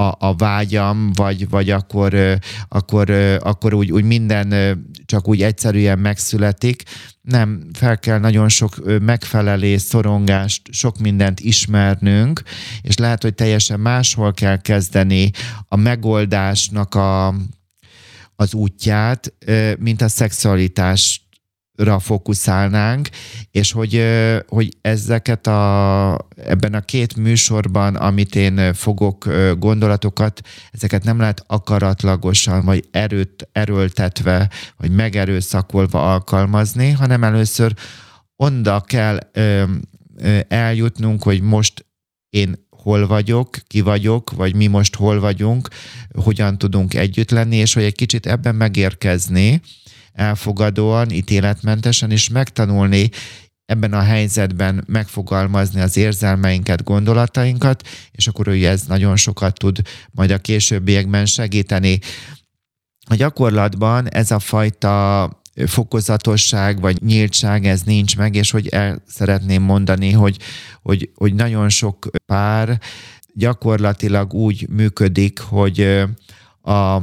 a, 0.00 0.14
a 0.18 0.34
vágyam, 0.36 1.12
vagy, 1.12 1.48
vagy 1.48 1.70
akkor, 1.70 2.38
akkor, 2.68 3.10
akkor 3.40 3.74
úgy, 3.74 3.92
úgy 3.92 4.04
minden 4.04 4.54
csak 5.06 5.28
úgy 5.28 5.42
egyszerűen 5.42 5.98
megszületik. 5.98 6.82
Nem, 7.20 7.66
fel 7.72 7.98
kell 7.98 8.18
nagyon 8.18 8.48
sok 8.48 9.00
megfelelés, 9.00 9.80
szorongást, 9.80 10.72
sok 10.72 10.98
mindent 10.98 11.40
ismernünk, 11.40 12.42
és 12.82 12.96
lehet, 12.96 13.22
hogy 13.22 13.34
teljesen 13.34 13.80
máshol 13.80 14.32
kell 14.32 14.60
kezdeni 14.60 15.30
a 15.68 15.76
megoldásnak 15.76 16.94
a, 16.94 17.34
az 18.36 18.54
útját, 18.54 19.34
mint 19.78 20.02
a 20.02 20.08
szexualitás 20.08 21.29
ra 21.82 21.98
fókuszálnánk, 21.98 23.08
és 23.50 23.72
hogy, 23.72 24.04
hogy 24.46 24.76
ezeket 24.80 25.46
a, 25.46 26.26
ebben 26.36 26.74
a 26.74 26.80
két 26.80 27.16
műsorban, 27.16 27.96
amit 27.96 28.34
én 28.34 28.74
fogok 28.74 29.28
gondolatokat, 29.58 30.40
ezeket 30.72 31.04
nem 31.04 31.18
lehet 31.18 31.44
akaratlagosan, 31.46 32.64
vagy 32.64 32.84
erőt, 32.90 33.48
erőltetve, 33.52 34.50
vagy 34.76 34.90
megerőszakolva 34.90 36.12
alkalmazni, 36.12 36.90
hanem 36.90 37.24
először 37.24 37.74
onda 38.36 38.80
kell 38.80 39.18
eljutnunk, 40.48 41.22
hogy 41.22 41.40
most 41.40 41.86
én 42.30 42.68
hol 42.70 43.06
vagyok, 43.06 43.56
ki 43.66 43.80
vagyok, 43.80 44.30
vagy 44.30 44.54
mi 44.54 44.66
most 44.66 44.96
hol 44.96 45.20
vagyunk, 45.20 45.68
hogyan 46.12 46.58
tudunk 46.58 46.94
együtt 46.94 47.30
lenni, 47.30 47.56
és 47.56 47.74
hogy 47.74 47.82
egy 47.82 47.94
kicsit 47.94 48.26
ebben 48.26 48.54
megérkezni, 48.54 49.60
elfogadóan, 50.12 51.10
ítéletmentesen, 51.10 52.10
és 52.10 52.28
megtanulni 52.28 53.10
ebben 53.70 53.92
a 53.92 54.00
helyzetben 54.00 54.84
megfogalmazni 54.86 55.80
az 55.80 55.96
érzelmeinket, 55.96 56.84
gondolatainkat, 56.84 57.88
és 58.10 58.26
akkor 58.26 58.46
ő 58.46 58.66
ez 58.66 58.82
nagyon 58.82 59.16
sokat 59.16 59.58
tud 59.58 59.80
majd 60.10 60.30
a 60.30 60.38
későbbiekben 60.38 61.26
segíteni. 61.26 61.98
A 63.08 63.14
gyakorlatban 63.14 64.08
ez 64.08 64.30
a 64.30 64.38
fajta 64.38 65.28
fokozatosság 65.66 66.80
vagy 66.80 67.02
nyíltság, 67.02 67.66
ez 67.66 67.82
nincs 67.82 68.16
meg, 68.16 68.34
és 68.34 68.50
hogy 68.50 68.68
el 68.68 69.02
szeretném 69.06 69.62
mondani, 69.62 70.10
hogy, 70.10 70.36
hogy, 70.82 71.10
hogy 71.14 71.34
nagyon 71.34 71.68
sok 71.68 72.10
pár 72.26 72.80
gyakorlatilag 73.34 74.34
úgy 74.34 74.68
működik, 74.68 75.38
hogy 75.38 75.80
a 76.62 77.02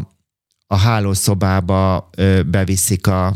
a 0.67 0.77
hálószobába 0.77 2.09
beviszik 2.45 3.07
a, 3.07 3.33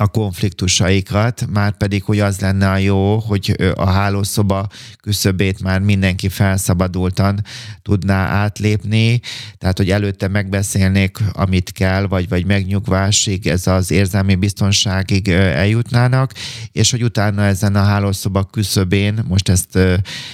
a 0.00 0.06
konfliktusaikat, 0.06 1.46
már 1.52 1.76
pedig, 1.76 2.02
hogy 2.02 2.20
az 2.20 2.40
lenne 2.40 2.70
a 2.70 2.76
jó, 2.76 3.18
hogy 3.18 3.72
a 3.74 3.90
hálószoba 3.90 4.66
küszöbét 5.02 5.62
már 5.62 5.80
mindenki 5.80 6.28
felszabadultan 6.28 7.42
tudná 7.82 8.26
átlépni, 8.26 9.20
tehát, 9.58 9.76
hogy 9.76 9.90
előtte 9.90 10.28
megbeszélnék, 10.28 11.18
amit 11.32 11.72
kell, 11.72 12.06
vagy, 12.06 12.28
vagy 12.28 12.46
megnyugvásig, 12.46 13.46
ez 13.46 13.66
az 13.66 13.90
érzelmi 13.90 14.34
biztonságig 14.34 15.28
eljutnának, 15.28 16.32
és 16.72 16.90
hogy 16.90 17.02
utána 17.02 17.44
ezen 17.44 17.76
a 17.76 17.82
hálószoba 17.82 18.44
küszöbén, 18.44 19.24
most 19.28 19.48
ezt 19.48 19.78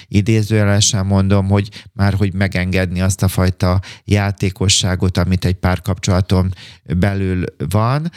idézőjelesen 0.08 1.06
mondom, 1.06 1.49
hogy 1.49 1.68
már 1.92 2.14
hogy 2.14 2.35
megengedni 2.35 3.00
azt 3.00 3.23
a 3.23 3.28
fajta 3.28 3.80
játékosságot, 4.04 5.16
amit 5.18 5.44
egy 5.44 5.54
párkapcsolaton 5.54 6.54
belül 6.85 7.44
van, 7.68 8.11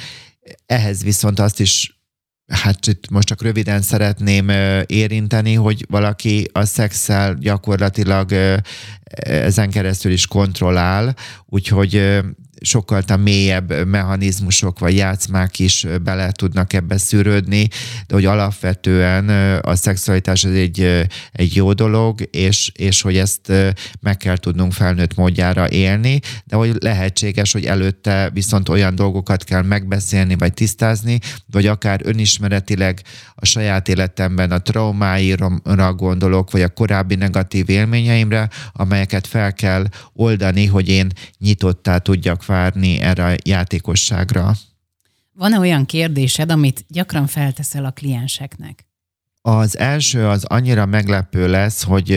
ehhez 0.65 1.03
viszont 1.03 1.39
azt 1.39 1.59
is 1.59 1.99
Hát 2.49 2.87
itt 2.87 3.09
most 3.09 3.27
csak 3.27 3.41
röviden 3.41 3.81
szeretném 3.81 4.49
érinteni, 4.85 5.53
hogy 5.53 5.85
valaki 5.89 6.49
a 6.51 6.65
szexel 6.65 7.33
gyakorlatilag 7.33 8.31
ezen 9.23 9.69
keresztül 9.69 10.11
is 10.11 10.27
kontrollál, 10.27 11.15
úgyhogy 11.45 12.19
sokkal 12.61 13.03
mélyebb 13.17 13.87
mechanizmusok 13.87 14.79
vagy 14.79 14.95
játszmák 14.95 15.59
is 15.59 15.85
bele 16.03 16.31
tudnak 16.31 16.73
ebbe 16.73 16.97
szűrődni, 16.97 17.67
de 18.07 18.13
hogy 18.13 18.25
alapvetően 18.25 19.29
a 19.59 19.75
szexualitás 19.75 20.43
az 20.43 20.51
egy, 20.51 21.07
egy 21.31 21.55
jó 21.55 21.73
dolog, 21.73 22.21
és, 22.31 22.71
és 22.75 23.01
hogy 23.01 23.17
ezt 23.17 23.51
meg 23.99 24.17
kell 24.17 24.37
tudnunk 24.37 24.73
felnőtt 24.73 25.15
módjára 25.15 25.69
élni, 25.69 26.19
de 26.45 26.55
hogy 26.55 26.75
lehetséges, 26.79 27.51
hogy 27.51 27.65
előtte 27.65 28.29
viszont 28.33 28.69
olyan 28.69 28.95
dolgokat 28.95 29.43
kell 29.43 29.61
megbeszélni 29.61 30.35
vagy 30.35 30.53
tisztázni, 30.53 31.19
vagy 31.51 31.65
akár 31.65 32.01
önismeretileg 32.03 33.01
a 33.35 33.45
saját 33.45 33.87
életemben 33.87 34.51
a 34.51 34.61
traumáira 34.61 35.93
gondolok, 35.93 36.51
vagy 36.51 36.61
a 36.61 36.69
korábbi 36.69 37.15
negatív 37.15 37.69
élményeimre, 37.69 38.49
amelyeket 38.71 39.27
fel 39.27 39.53
kell 39.53 39.85
oldani, 40.13 40.65
hogy 40.65 40.89
én 40.89 41.07
nyitottá 41.37 41.97
tudjak 41.97 42.41
várni 42.49 42.99
erre 42.99 43.25
a 43.25 43.35
játékosságra. 43.43 44.53
Van-e 45.33 45.59
olyan 45.59 45.85
kérdésed, 45.85 46.51
amit 46.51 46.85
gyakran 46.87 47.27
felteszel 47.27 47.85
a 47.85 47.91
klienseknek? 47.91 48.85
Az 49.41 49.77
első 49.77 50.27
az 50.27 50.43
annyira 50.43 50.85
meglepő 50.85 51.49
lesz, 51.49 51.83
hogy 51.83 52.11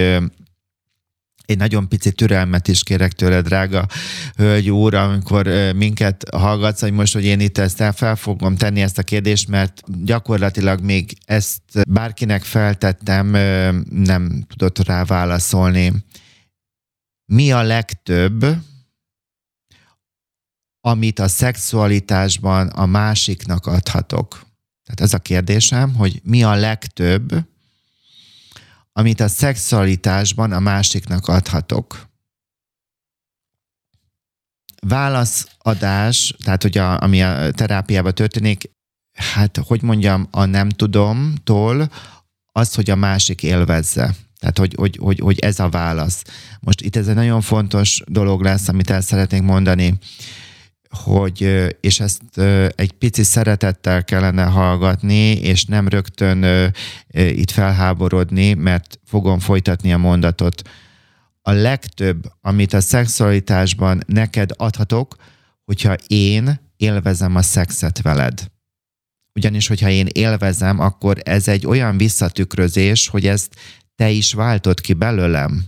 egy 1.45 1.59
nagyon 1.59 1.89
pici 1.89 2.13
türelmet 2.13 2.69
is 2.69 2.83
kérek 2.83 3.13
tőle, 3.13 3.41
drága 3.41 3.87
hölgy 4.37 4.71
úr, 4.71 4.95
amikor 4.95 5.49
minket 5.75 6.25
hallgatsz, 6.35 6.81
hogy 6.81 6.93
most, 6.93 7.13
hogy 7.13 7.25
én 7.25 7.41
itt 7.41 7.59
ezt 7.59 7.85
fel 7.95 8.17
fogom 8.17 8.57
tenni 8.57 8.81
ezt 8.81 8.99
a 8.99 9.03
kérdést, 9.03 9.49
mert 9.49 10.05
gyakorlatilag 10.05 10.81
még 10.81 11.13
ezt 11.25 11.63
bárkinek 11.89 12.43
feltettem, 12.43 13.27
nem 13.91 14.45
tudott 14.49 14.79
rá 14.79 15.05
válaszolni. 15.05 15.93
Mi 17.25 17.53
a 17.53 17.63
legtöbb, 17.63 18.47
amit 20.85 21.19
a 21.19 21.29
szexualitásban 21.29 22.69
a 22.69 22.87
másiknak 22.87 23.67
adhatok? 23.67 24.47
Tehát 24.85 25.01
ez 25.01 25.15
a 25.15 25.19
kérdésem, 25.19 25.95
hogy 25.95 26.21
mi 26.25 26.43
a 26.43 26.55
legtöbb, 26.55 27.47
amit 28.93 29.21
a 29.21 29.29
szexualitásban 29.29 30.53
a 30.53 30.61
másiknak 30.61 31.29
adhatok? 31.29 32.11
Válaszadás, 34.87 36.35
tehát 36.45 36.63
hogy 36.63 36.79
a, 36.79 37.01
ami 37.01 37.23
a 37.23 37.51
terápiában 37.51 38.15
történik, 38.15 38.71
hát 39.13 39.57
hogy 39.57 39.83
mondjam, 39.83 40.29
a 40.31 40.45
nem 40.45 40.69
tudomtól 40.69 41.91
az, 42.53 42.75
hogy 42.75 42.91
a 42.91 42.97
másik 42.97 43.43
élvezze. 43.43 44.15
Tehát, 44.39 44.59
hogy, 44.59 44.75
hogy, 44.75 44.97
hogy, 44.97 45.19
hogy 45.19 45.39
ez 45.39 45.59
a 45.59 45.69
válasz. 45.69 46.23
Most 46.61 46.81
itt 46.81 46.97
ez 46.97 47.09
egy 47.09 47.15
nagyon 47.15 47.41
fontos 47.41 48.03
dolog 48.07 48.43
lesz, 48.43 48.69
amit 48.69 48.91
el 48.91 49.01
szeretnék 49.01 49.43
mondani 49.43 49.99
hogy, 50.93 51.41
és 51.81 52.01
ezt 52.01 52.39
egy 52.75 52.93
pici 52.93 53.23
szeretettel 53.23 54.05
kellene 54.05 54.45
hallgatni, 54.45 55.31
és 55.31 55.65
nem 55.65 55.89
rögtön 55.89 56.71
itt 57.11 57.51
felháborodni, 57.51 58.55
mert 58.55 59.01
fogom 59.05 59.39
folytatni 59.39 59.93
a 59.93 59.99
mondatot. 59.99 60.63
A 61.43 61.51
legtöbb, 61.51 62.33
amit 62.41 62.73
a 62.73 62.81
szexualitásban 62.81 64.03
neked 64.07 64.51
adhatok, 64.57 65.17
hogyha 65.65 65.97
én 66.07 66.61
élvezem 66.77 67.37
a 67.37 67.43
szexet 67.43 68.03
veled. 68.03 68.51
Ugyanis, 69.35 69.67
hogyha 69.67 69.89
én 69.89 70.07
élvezem, 70.13 70.81
akkor 70.81 71.19
ez 71.25 71.49
egy 71.49 71.67
olyan 71.67 71.97
visszatükrözés, 71.97 73.09
hogy 73.09 73.27
ezt 73.27 73.55
te 73.95 74.11
is 74.11 74.33
váltod 74.33 74.81
ki 74.81 74.93
belőlem. 74.93 75.65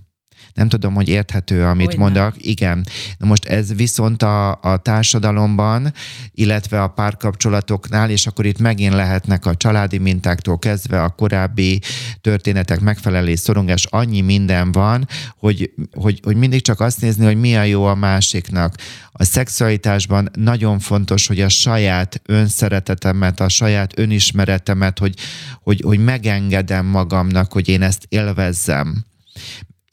Nem 0.55 0.69
tudom, 0.69 0.95
hogy 0.95 1.09
érthető, 1.09 1.65
amit 1.65 1.87
Olyan. 1.87 2.01
mondok. 2.01 2.35
Igen. 2.37 2.87
Na 3.19 3.27
most 3.27 3.45
ez 3.45 3.75
viszont 3.75 4.23
a, 4.23 4.61
a 4.63 4.77
társadalomban, 4.77 5.93
illetve 6.35 6.83
a 6.83 6.89
párkapcsolatoknál, 6.89 8.11
és 8.11 8.27
akkor 8.27 8.47
itt 8.47 8.59
megint 8.59 8.93
lehetnek 8.93 9.47
a 9.47 9.55
családi 9.55 9.99
mintáktól 9.99 10.59
kezdve 10.59 11.03
a 11.03 11.09
korábbi 11.09 11.81
történetek 12.21 12.81
megfelelés, 12.81 13.39
szorongás, 13.39 13.87
annyi 13.91 14.21
minden 14.21 14.73
van, 14.73 15.09
hogy, 15.39 15.71
hogy, 15.93 16.21
hogy 16.23 16.37
mindig 16.37 16.63
csak 16.63 16.81
azt 16.81 17.01
nézni, 17.01 17.25
hogy 17.25 17.41
mi 17.41 17.57
a 17.57 17.63
jó 17.63 17.85
a 17.85 17.95
másiknak. 17.95 18.75
A 19.13 19.25
szexualitásban 19.25 20.31
nagyon 20.33 20.79
fontos, 20.79 21.27
hogy 21.27 21.41
a 21.41 21.49
saját 21.49 22.21
önszeretetemet, 22.27 23.41
a 23.41 23.49
saját 23.49 23.99
önismeretemet, 23.99 24.99
hogy, 24.99 25.15
hogy, 25.63 25.81
hogy 25.85 25.99
megengedem 25.99 26.87
magamnak, 26.87 27.53
hogy 27.53 27.69
én 27.69 27.83
ezt 27.83 28.07
élvezzem 28.09 29.05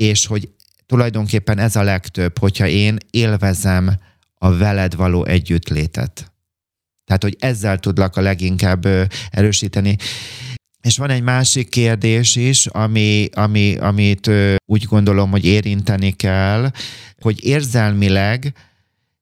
és 0.01 0.25
hogy 0.25 0.49
tulajdonképpen 0.85 1.57
ez 1.57 1.75
a 1.75 1.83
legtöbb, 1.83 2.37
hogyha 2.37 2.67
én 2.67 2.97
élvezem 3.09 3.99
a 4.35 4.57
veled 4.57 4.95
való 4.95 5.25
együttlétet. 5.25 6.31
Tehát, 7.05 7.23
hogy 7.23 7.35
ezzel 7.39 7.79
tudlak 7.79 8.15
a 8.15 8.21
leginkább 8.21 8.85
erősíteni. 9.29 9.95
És 10.81 10.97
van 10.97 11.09
egy 11.09 11.21
másik 11.21 11.69
kérdés 11.69 12.35
is, 12.35 12.65
ami, 12.65 13.29
ami, 13.33 13.77
amit 13.77 14.29
úgy 14.65 14.83
gondolom, 14.83 15.31
hogy 15.31 15.45
érinteni 15.45 16.11
kell, 16.11 16.71
hogy 17.19 17.45
érzelmileg 17.45 18.53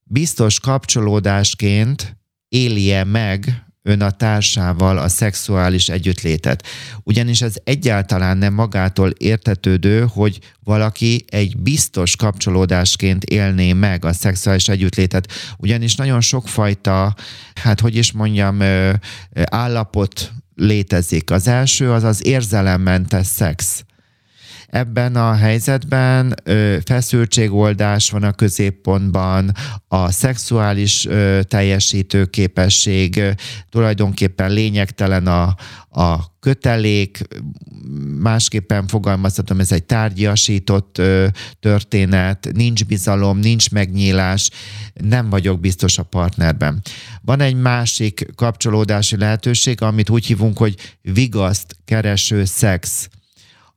biztos 0.03 0.59
kapcsolódásként 0.59 2.17
élje 2.49 3.03
meg 3.03 3.65
ön 3.81 4.01
a 4.01 4.11
társával 4.11 4.97
a 4.97 5.07
szexuális 5.07 5.89
együttlétet. 5.89 6.67
Ugyanis 7.03 7.41
ez 7.41 7.55
egyáltalán 7.63 8.37
nem 8.37 8.53
magától 8.53 9.09
értetődő, 9.09 10.05
hogy 10.09 10.39
valaki 10.63 11.25
egy 11.27 11.57
biztos 11.57 12.15
kapcsolódásként 12.15 13.23
élné 13.23 13.73
meg 13.73 14.05
a 14.05 14.13
szexuális 14.13 14.67
együttlétet. 14.67 15.31
Ugyanis 15.57 15.95
nagyon 15.95 16.21
sokfajta, 16.21 17.15
hát 17.53 17.79
hogy 17.79 17.95
is 17.95 18.11
mondjam, 18.11 18.61
állapot 19.43 20.31
létezik. 20.55 21.31
Az 21.31 21.47
első 21.47 21.91
az 21.91 22.03
az 22.03 22.25
érzelemmentes 22.25 23.27
szex 23.27 23.83
Ebben 24.69 25.15
a 25.15 25.34
helyzetben 25.34 26.36
feszültségoldás 26.86 28.10
van 28.10 28.23
a 28.23 28.32
középpontban, 28.32 29.51
a 29.88 30.12
szexuális 30.12 31.05
ö, 31.05 31.39
teljesítő 31.43 32.25
képesség 32.25 33.23
tulajdonképpen 33.69 34.51
lényegtelen 34.51 35.27
a, 35.27 35.55
a 35.89 36.38
kötelék, 36.39 37.21
másképpen 38.19 38.88
fogalmazhatom, 38.88 39.60
ez 39.60 39.71
egy 39.71 39.84
tárgyasított 39.84 41.01
történet, 41.60 42.49
nincs 42.53 42.86
bizalom, 42.86 43.39
nincs 43.39 43.71
megnyílás, 43.71 44.49
nem 44.93 45.29
vagyok 45.29 45.60
biztos 45.60 45.97
a 45.97 46.03
partnerben. 46.03 46.82
Van 47.21 47.41
egy 47.41 47.55
másik 47.55 48.25
kapcsolódási 48.36 49.17
lehetőség, 49.17 49.82
amit 49.82 50.10
úgy 50.10 50.25
hívunk, 50.25 50.58
hogy 50.58 50.75
vigaszt 51.01 51.75
kereső 51.86 52.45
szex. 52.45 53.10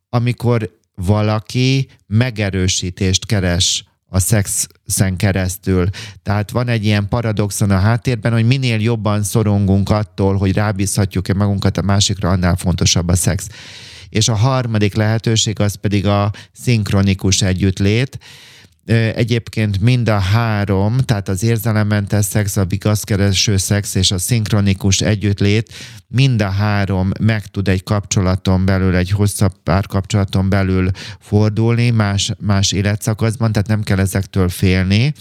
Amikor 0.09 0.81
valaki 0.95 1.89
megerősítést 2.07 3.27
keres 3.27 3.85
a 4.15 4.19
szexen 4.19 5.17
keresztül. 5.17 5.89
Tehát 6.23 6.51
van 6.51 6.69
egy 6.69 6.85
ilyen 6.85 7.09
paradoxon 7.09 7.71
a 7.71 7.79
háttérben, 7.79 8.33
hogy 8.33 8.47
minél 8.47 8.81
jobban 8.81 9.23
szorongunk 9.23 9.91
attól, 9.91 10.37
hogy 10.37 10.53
rábízhatjuk-e 10.55 11.35
magunkat 11.35 11.77
a 11.77 11.83
másikra, 11.83 12.31
annál 12.31 12.57
fontosabb 12.57 13.09
a 13.09 13.17
szex. 13.17 13.47
És 14.09 14.29
a 14.29 14.35
harmadik 14.35 14.95
lehetőség 14.95 15.61
az 15.61 15.75
pedig 15.75 16.07
a 16.07 16.33
szinkronikus 16.53 17.43
együttlét, 17.43 18.19
Egyébként 19.15 19.81
mind 19.81 20.09
a 20.09 20.19
három, 20.19 20.99
tehát 20.99 21.29
az 21.29 21.43
érzelemmentes 21.43 22.25
szex, 22.25 22.57
a 22.57 22.65
vigaszkereső 22.65 23.57
szex 23.57 23.95
és 23.95 24.11
a 24.11 24.19
szinkronikus 24.19 25.01
együttlét, 25.01 25.73
mind 26.09 26.43
a 26.43 26.49
három 26.49 27.11
meg 27.21 27.47
tud 27.47 27.69
egy 27.69 27.83
kapcsolaton 27.83 28.65
belül, 28.65 28.97
egy 28.97 29.11
hosszabb 29.11 29.53
párkapcsolaton 29.63 30.49
belül 30.49 30.91
fordulni 31.21 31.91
más, 31.91 32.33
más 32.41 32.73
életszakaszban, 32.73 33.53
tehát 33.53 33.69
nem 33.69 33.83
kell 33.83 33.99
ezektől 33.99 34.49
félni, 34.49 35.13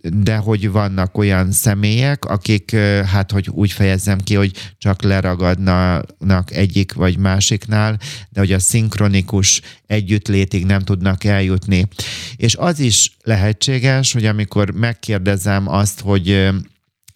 de 0.00 0.36
hogy 0.36 0.70
vannak 0.70 1.18
olyan 1.18 1.52
személyek, 1.52 2.24
akik, 2.24 2.76
hát 3.06 3.30
hogy 3.30 3.48
úgy 3.50 3.72
fejezzem 3.72 4.20
ki, 4.20 4.34
hogy 4.34 4.50
csak 4.78 5.02
leragadnak 5.02 6.52
egyik 6.52 6.92
vagy 6.92 7.18
másiknál, 7.18 7.98
de 8.30 8.40
hogy 8.40 8.52
a 8.52 8.58
szinkronikus 8.58 9.60
együttlétig 9.86 10.66
nem 10.66 10.80
tudnak 10.80 11.24
eljutni. 11.24 11.88
És 12.36 12.54
az 12.54 12.78
is 12.78 13.16
lehetséges, 13.22 14.12
hogy 14.12 14.24
amikor 14.24 14.70
megkérdezem 14.70 15.68
azt, 15.68 16.00
hogy 16.00 16.48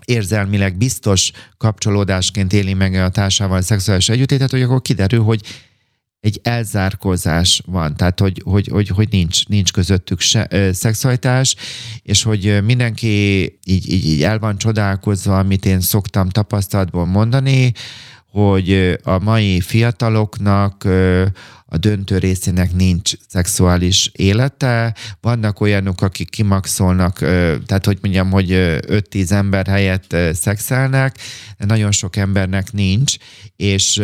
érzelmileg 0.04 0.76
biztos 0.76 1.30
kapcsolódásként 1.56 2.52
éli 2.52 2.74
meg 2.74 2.94
a 2.94 3.08
társával 3.08 3.56
a 3.56 3.62
szexuális 3.62 4.08
együttétet, 4.08 4.50
hogy 4.50 4.62
akkor 4.62 4.82
kiderül, 4.82 5.22
hogy 5.22 5.40
egy 6.20 6.40
elzárkózás 6.42 7.62
van, 7.66 7.96
tehát 7.96 8.20
hogy, 8.20 8.42
hogy, 8.44 8.68
hogy, 8.68 8.88
hogy 8.88 9.08
nincs, 9.10 9.46
nincs 9.46 9.72
közöttük 9.72 10.20
se, 10.20 10.46
ö, 10.50 10.72
szexualitás, 10.72 11.56
és 12.02 12.22
hogy 12.22 12.64
mindenki 12.64 13.08
így, 13.64 13.92
így, 13.92 14.06
így 14.06 14.22
el 14.22 14.38
van 14.38 14.58
csodálkozva, 14.58 15.38
amit 15.38 15.66
én 15.66 15.80
szoktam 15.80 16.28
tapasztalatból 16.28 17.06
mondani, 17.06 17.72
hogy 18.30 18.98
a 19.02 19.18
mai 19.18 19.60
fiataloknak 19.60 20.88
a 21.72 21.76
döntő 21.76 22.18
részének 22.18 22.72
nincs 22.72 23.12
szexuális 23.28 24.10
élete. 24.12 24.94
Vannak 25.20 25.60
olyanok, 25.60 26.02
akik 26.02 26.30
kimaxolnak, 26.30 27.18
tehát 27.66 27.84
hogy 27.84 27.98
mondjam, 28.02 28.30
hogy 28.30 28.48
5-10 28.50 29.30
ember 29.30 29.66
helyett 29.66 30.16
szexelnek, 30.32 31.18
de 31.58 31.64
nagyon 31.64 31.92
sok 31.92 32.16
embernek 32.16 32.72
nincs, 32.72 33.16
és 33.56 34.02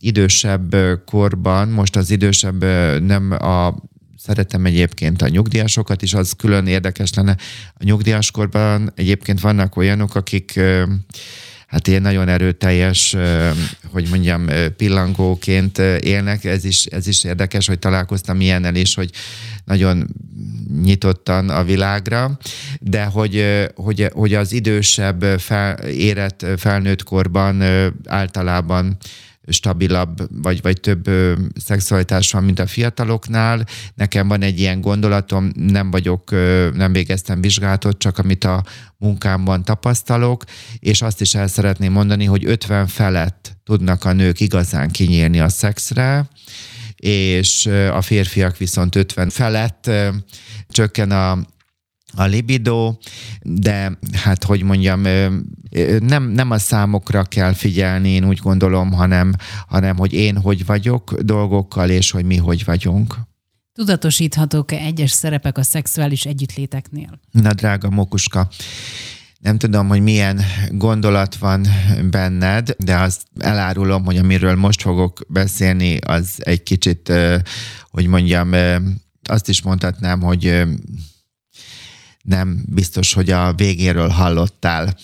idősebb 0.00 0.76
korban, 1.04 1.68
most 1.68 1.96
az 1.96 2.10
idősebb 2.10 2.64
nem 3.02 3.30
a 3.30 3.74
szeretem 4.18 4.66
egyébként 4.66 5.22
a 5.22 5.28
nyugdíjasokat 5.28 6.02
is, 6.02 6.14
az 6.14 6.32
külön 6.32 6.66
érdekes 6.66 7.14
lenne. 7.14 7.36
A 7.74 7.84
nyugdíjaskorban 7.84 8.92
egyébként 8.94 9.40
vannak 9.40 9.76
olyanok, 9.76 10.14
akik 10.14 10.60
hát 11.66 11.86
ilyen 11.86 12.02
nagyon 12.02 12.28
erőteljes, 12.28 13.16
hogy 13.90 14.08
mondjam, 14.08 14.46
pillangóként 14.76 15.78
élnek. 16.00 16.44
Ez 16.44 16.64
is, 16.64 16.84
ez 16.84 17.06
is 17.06 17.24
érdekes, 17.24 17.66
hogy 17.66 17.78
találkoztam 17.78 18.40
ilyennel 18.40 18.74
is, 18.74 18.94
hogy 18.94 19.10
nagyon 19.64 20.06
nyitottan 20.82 21.48
a 21.48 21.64
világra, 21.64 22.38
de 22.80 23.04
hogy, 23.04 23.66
hogy, 23.74 24.08
hogy 24.12 24.34
az 24.34 24.52
idősebb, 24.52 25.22
fel, 25.38 25.78
érett 25.78 26.46
felnőtt 26.56 27.02
korban 27.02 27.62
általában 28.04 28.96
stabilabb, 29.46 30.42
vagy, 30.42 30.62
vagy 30.62 30.80
több 30.80 31.06
ö, 31.06 31.32
szexualitás 31.54 32.32
van, 32.32 32.44
mint 32.44 32.58
a 32.58 32.66
fiataloknál. 32.66 33.64
Nekem 33.94 34.28
van 34.28 34.42
egy 34.42 34.58
ilyen 34.58 34.80
gondolatom, 34.80 35.50
nem 35.54 35.90
vagyok, 35.90 36.30
ö, 36.30 36.68
nem 36.74 36.92
végeztem 36.92 37.40
vizsgálatot, 37.40 37.98
csak 37.98 38.18
amit 38.18 38.44
a 38.44 38.64
munkámban 38.98 39.64
tapasztalok, 39.64 40.44
és 40.78 41.02
azt 41.02 41.20
is 41.20 41.34
el 41.34 41.46
szeretném 41.46 41.92
mondani, 41.92 42.24
hogy 42.24 42.44
50 42.44 42.86
felett 42.86 43.56
tudnak 43.64 44.04
a 44.04 44.12
nők 44.12 44.40
igazán 44.40 44.90
kinyílni 44.90 45.40
a 45.40 45.48
szexre, 45.48 46.28
és 46.96 47.66
a 47.92 48.00
férfiak 48.00 48.56
viszont 48.56 48.94
50 48.96 49.30
felett 49.30 49.90
csökken 50.68 51.10
a 51.10 51.38
a 52.16 52.24
libido, 52.24 52.96
de 53.42 53.98
hát 54.12 54.44
hogy 54.44 54.62
mondjam, 54.62 55.00
nem, 56.00 56.28
nem 56.28 56.50
a 56.50 56.58
számokra 56.58 57.22
kell 57.22 57.52
figyelni, 57.52 58.08
én 58.08 58.28
úgy 58.28 58.38
gondolom, 58.38 58.92
hanem, 58.92 59.34
hanem 59.68 59.96
hogy 59.96 60.12
én 60.12 60.36
hogy 60.36 60.66
vagyok 60.66 61.14
dolgokkal, 61.20 61.90
és 61.90 62.10
hogy 62.10 62.24
mi 62.24 62.36
hogy 62.36 62.64
vagyunk. 62.64 63.14
Tudatosíthatók-e 63.72 64.76
egyes 64.76 65.10
szerepek 65.10 65.58
a 65.58 65.62
szexuális 65.62 66.24
együttléteknél? 66.24 67.20
Na, 67.30 67.52
drága 67.52 67.90
Mokuska, 67.90 68.48
nem 69.38 69.58
tudom, 69.58 69.88
hogy 69.88 70.00
milyen 70.00 70.40
gondolat 70.70 71.36
van 71.36 71.66
benned, 72.10 72.76
de 72.78 72.96
azt 72.96 73.22
elárulom, 73.38 74.04
hogy 74.04 74.16
amiről 74.16 74.54
most 74.54 74.82
fogok 74.82 75.20
beszélni, 75.28 75.96
az 75.96 76.34
egy 76.38 76.62
kicsit, 76.62 77.12
hogy 77.90 78.06
mondjam, 78.06 78.52
azt 79.28 79.48
is 79.48 79.62
mondhatnám, 79.62 80.20
hogy 80.20 80.62
nem 82.26 82.64
biztos, 82.68 83.12
hogy 83.12 83.30
a 83.30 83.52
végéről 83.52 84.08
hallottál. 84.08 84.96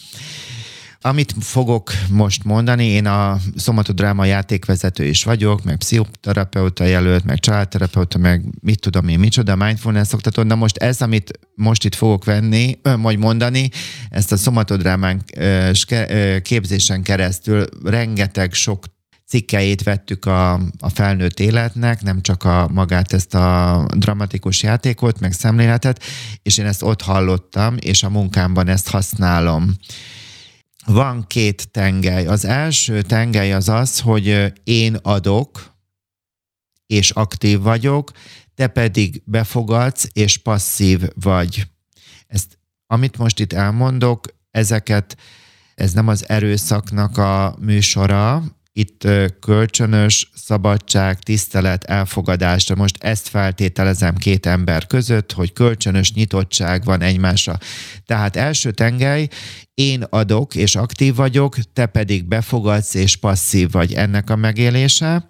Amit 1.05 1.35
fogok 1.41 1.93
most 2.11 2.45
mondani, 2.45 2.85
én 2.85 3.07
a 3.07 3.39
szomatodráma 3.57 4.25
játékvezető 4.25 5.05
is 5.05 5.25
vagyok, 5.25 5.65
meg 5.65 5.77
pszichoterapeuta 5.77 6.85
jelölt, 6.85 7.25
meg 7.25 7.39
családterapeuta, 7.39 8.19
meg 8.19 8.45
mit 8.61 8.81
tudom 8.81 9.09
én, 9.09 9.19
micsoda, 9.19 9.57
mindfulness 9.57 10.13
oktató. 10.13 10.43
Na 10.43 10.55
most 10.55 10.77
ez, 10.77 11.01
amit 11.01 11.39
most 11.55 11.85
itt 11.85 11.95
fogok 11.95 12.25
venni, 12.25 12.79
majd 12.97 13.19
mondani, 13.19 13.71
ezt 14.11 14.33
a 14.33 14.37
szomatodrámán 14.37 15.25
képzésen 16.43 17.03
keresztül 17.03 17.65
rengeteg 17.85 18.53
sok 18.53 18.85
cikkeit 19.33 19.83
vettük 19.83 20.25
a, 20.25 20.53
a 20.79 20.89
felnőtt 20.89 21.41
életnek, 21.41 22.03
nem 22.03 22.21
csak 22.21 22.45
a 22.45 22.69
magát 22.73 23.13
ezt 23.13 23.35
a 23.35 23.87
dramatikus 23.97 24.63
játékot, 24.63 25.21
meg 25.21 25.33
szemléletet, 25.33 26.03
és 26.43 26.59
én 26.59 26.67
ezt 26.67 26.83
ott 26.83 27.03
hallottam, 27.03 27.77
és 27.79 28.03
a 28.03 28.11
munkámban 28.11 28.69
ezt 28.69 28.89
használom. 28.89 29.77
Van 30.87 31.27
két 31.27 31.71
tengely. 31.71 32.27
Az 32.27 32.45
első 32.45 33.03
tengely 33.03 33.53
az 33.53 33.69
az, 33.69 34.01
hogy 34.01 34.53
én 34.65 34.95
adok, 34.95 35.75
és 36.87 37.11
aktív 37.11 37.61
vagyok, 37.61 38.11
te 38.55 38.67
pedig 38.67 39.23
befogadsz, 39.25 40.09
és 40.13 40.39
passzív 40.39 41.01
vagy. 41.15 41.67
Ezt, 42.27 42.59
amit 42.87 43.19
most 43.19 43.41
itt 43.41 43.53
elmondok, 43.53 44.27
ezeket, 44.51 45.17
ez 45.75 45.93
nem 45.93 46.09
az 46.09 46.29
erőszaknak 46.29 47.19
a 47.19 47.57
műsora, 47.61 48.43
itt 48.73 49.09
kölcsönös 49.41 50.31
szabadság, 50.35 51.19
tisztelet, 51.19 51.85
elfogadás, 51.85 52.65
de 52.65 52.75
most 52.75 53.03
ezt 53.03 53.29
feltételezem 53.29 54.17
két 54.17 54.47
ember 54.47 54.87
között, 54.87 55.33
hogy 55.33 55.53
kölcsönös 55.53 56.13
nyitottság 56.13 56.85
van 56.85 57.01
egymásra. 57.01 57.59
Tehát 58.07 58.37
első 58.37 58.71
tengely, 58.71 59.29
én 59.75 60.03
adok 60.03 60.55
és 60.55 60.75
aktív 60.75 61.15
vagyok, 61.15 61.57
te 61.73 61.87
pedig 61.87 62.25
befogadsz 62.25 62.95
és 62.95 63.17
passzív 63.17 63.71
vagy 63.71 63.93
ennek 63.93 64.31
a 64.31 64.37
megélése, 64.37 65.27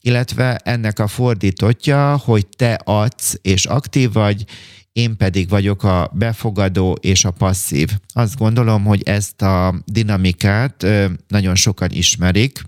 illetve 0.00 0.56
ennek 0.56 0.98
a 0.98 1.06
fordítotja, 1.06 2.16
hogy 2.16 2.46
te 2.56 2.78
adsz 2.84 3.38
és 3.42 3.64
aktív 3.64 4.12
vagy, 4.12 4.44
én 4.92 5.16
pedig 5.16 5.48
vagyok 5.48 5.82
a 5.82 6.10
befogadó 6.14 6.98
és 7.00 7.24
a 7.24 7.30
passzív. 7.30 7.90
Azt 8.12 8.36
gondolom, 8.36 8.84
hogy 8.84 9.02
ezt 9.02 9.42
a 9.42 9.82
dinamikát 9.84 10.86
nagyon 11.28 11.54
sokan 11.54 11.90
ismerik, 11.90 12.62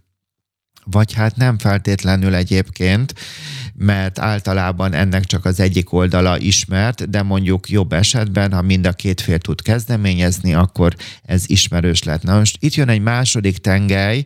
vagy 0.85 1.12
hát 1.12 1.37
nem 1.37 1.59
feltétlenül 1.59 2.35
egyébként, 2.35 3.14
mert 3.75 4.18
általában 4.18 4.92
ennek 4.92 5.25
csak 5.25 5.45
az 5.45 5.61
egyik 5.61 5.92
oldala 5.92 6.38
ismert, 6.38 7.11
de 7.11 7.23
mondjuk 7.23 7.68
jobb 7.68 7.92
esetben, 7.92 8.53
ha 8.53 8.62
mind 8.62 8.87
a 8.87 8.92
két 8.92 9.21
fél 9.21 9.38
tud 9.38 9.62
kezdeményezni, 9.62 10.55
akkor 10.55 10.95
ez 11.23 11.45
ismerős 11.47 12.03
lett. 12.03 12.23
Na 12.23 12.38
most 12.38 12.57
itt 12.61 12.75
jön 12.75 12.88
egy 12.88 13.03
második 13.03 13.59
tengely, 13.59 14.25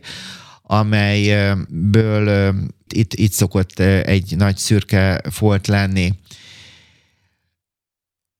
amelyből 0.61 2.55
itt, 2.93 3.13
itt 3.13 3.31
szokott 3.31 3.79
egy 3.79 4.33
nagy 4.37 4.57
szürke 4.57 5.21
folt 5.29 5.67
lenni. 5.67 6.13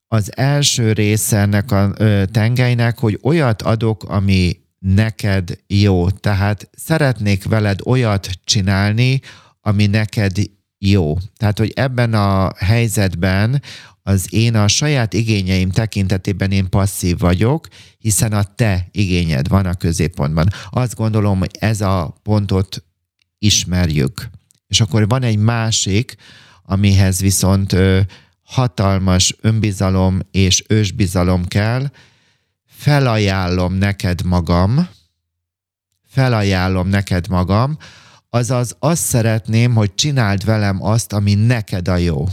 Az 0.07 0.37
első 0.37 0.91
része 0.91 1.37
ennek 1.37 1.71
a 1.71 1.93
tengelynek, 2.31 2.97
hogy 2.97 3.19
olyat 3.21 3.61
adok, 3.61 4.03
ami 4.03 4.59
neked 4.79 5.59
jó. 5.67 6.09
Tehát 6.09 6.69
szeretnék 6.75 7.43
veled 7.43 7.79
olyat 7.85 8.29
csinálni, 8.43 9.21
ami 9.61 9.85
neked 9.85 10.37
jó. 10.77 11.17
Tehát, 11.37 11.57
hogy 11.57 11.71
ebben 11.75 12.13
a 12.13 12.51
helyzetben 12.55 13.61
az 14.03 14.33
én 14.33 14.55
a 14.55 14.67
saját 14.67 15.13
igényeim 15.13 15.69
tekintetében 15.69 16.51
én 16.51 16.69
passzív 16.69 17.17
vagyok, 17.17 17.67
hiszen 17.97 18.33
a 18.33 18.43
te 18.43 18.87
igényed 18.91 19.47
van 19.47 19.65
a 19.65 19.73
középpontban. 19.73 20.47
Azt 20.69 20.95
gondolom, 20.95 21.39
hogy 21.39 21.51
ez 21.59 21.81
a 21.81 22.17
pontot 22.23 22.83
ismerjük. 23.39 24.29
És 24.67 24.81
akkor 24.81 25.07
van 25.07 25.23
egy 25.23 25.37
másik, 25.37 26.15
amihez 26.63 27.19
viszont 27.19 27.75
hatalmas 28.43 29.35
önbizalom 29.41 30.19
és 30.31 30.63
ősbizalom 30.67 31.45
kell. 31.45 31.91
Felajánlom 32.77 33.73
neked 33.73 34.21
magam, 34.25 34.89
felajánlom 36.09 36.87
neked 36.87 37.27
magam, 37.27 37.77
azaz 38.29 38.75
azt 38.79 39.03
szeretném, 39.03 39.73
hogy 39.73 39.95
csináld 39.95 40.45
velem 40.45 40.83
azt, 40.83 41.13
ami 41.13 41.33
neked 41.33 41.87
a 41.87 41.95
jó. 41.95 42.25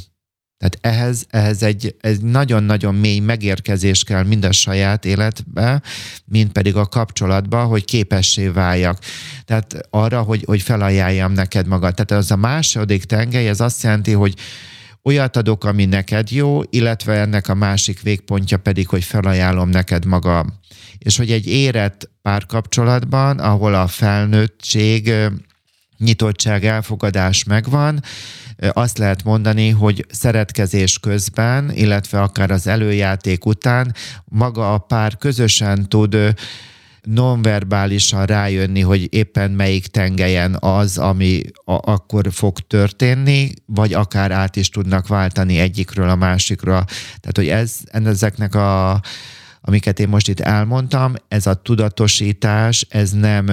Tehát 0.59 0.79
ehhez, 0.81 1.27
ehhez 1.31 1.63
egy, 1.63 1.97
egy 2.01 2.23
nagyon-nagyon 2.23 2.95
mély 2.95 3.19
megérkezés 3.19 4.05
kell 4.05 4.23
mind 4.23 4.45
a 4.45 4.53
saját 4.53 5.05
életbe, 5.05 5.83
mind 6.25 6.53
pedig 6.53 6.77
a 6.77 6.87
kapcsolatba, 6.87 7.65
hogy 7.65 7.85
képessé 7.85 8.49
váljak. 8.49 8.99
Tehát 9.45 9.87
arra, 9.91 10.23
hogy, 10.23 10.43
hogy 10.47 10.63
felajánljam 10.63 11.33
neked 11.33 11.67
magad. 11.67 11.95
Tehát 11.95 12.23
az 12.25 12.31
a 12.31 12.37
második 12.37 13.05
tengely, 13.05 13.49
ez 13.49 13.61
azt 13.61 13.83
jelenti, 13.83 14.13
hogy 14.13 14.35
olyat 15.05 15.37
adok, 15.37 15.65
ami 15.65 15.85
neked 15.85 16.31
jó, 16.31 16.61
illetve 16.71 17.13
ennek 17.13 17.49
a 17.49 17.55
másik 17.55 18.03
végpontja 18.03 18.59
pedig, 18.59 18.89
hogy 18.89 19.05
felajánlom 19.05 19.69
neked 19.69 20.05
magam. 20.05 20.61
És 20.99 21.17
hogy 21.17 21.31
egy 21.31 21.47
érett 21.47 22.11
párkapcsolatban, 22.23 23.39
ahol 23.39 23.75
a 23.75 23.87
felnőttség, 23.87 25.13
nyitottság, 25.99 26.65
elfogadás 26.65 27.45
megvan, 27.45 28.03
azt 28.73 28.99
lehet 28.99 29.25
mondani, 29.25 29.71
hogy 29.71 30.07
szeretkezés 30.11 30.99
közben, 30.99 31.71
illetve 31.75 32.21
akár 32.21 32.51
az 32.51 32.67
előjáték 32.67 33.45
után 33.47 33.95
maga 34.25 34.75
a 34.75 34.79
pár 34.79 35.17
közösen 35.17 35.89
tud 35.89 36.17
nonverbálisan 37.05 38.27
rájönni, 38.27 38.81
hogy 38.81 39.15
éppen 39.15 39.51
melyik 39.51 39.87
tengelyen 39.87 40.57
az, 40.61 40.99
ami 40.99 41.43
a- 41.65 41.91
akkor 41.91 42.33
fog 42.33 42.59
történni, 42.59 43.51
vagy 43.67 43.93
akár 43.93 44.31
át 44.31 44.57
is 44.57 44.69
tudnak 44.69 45.07
váltani 45.07 45.59
egyikről 45.59 46.09
a 46.09 46.17
másikra. 46.17 46.85
Tehát, 47.21 47.37
hogy 47.37 47.49
ez, 47.49 47.77
ezeknek 47.91 48.55
a 48.55 49.01
amiket 49.67 49.99
én 50.01 50.09
most 50.09 50.29
itt 50.29 50.41
elmondtam, 50.41 51.15
ez 51.29 51.47
a 51.47 51.55
tudatosítás, 51.55 52.87
ez 52.89 53.11
nem 53.11 53.51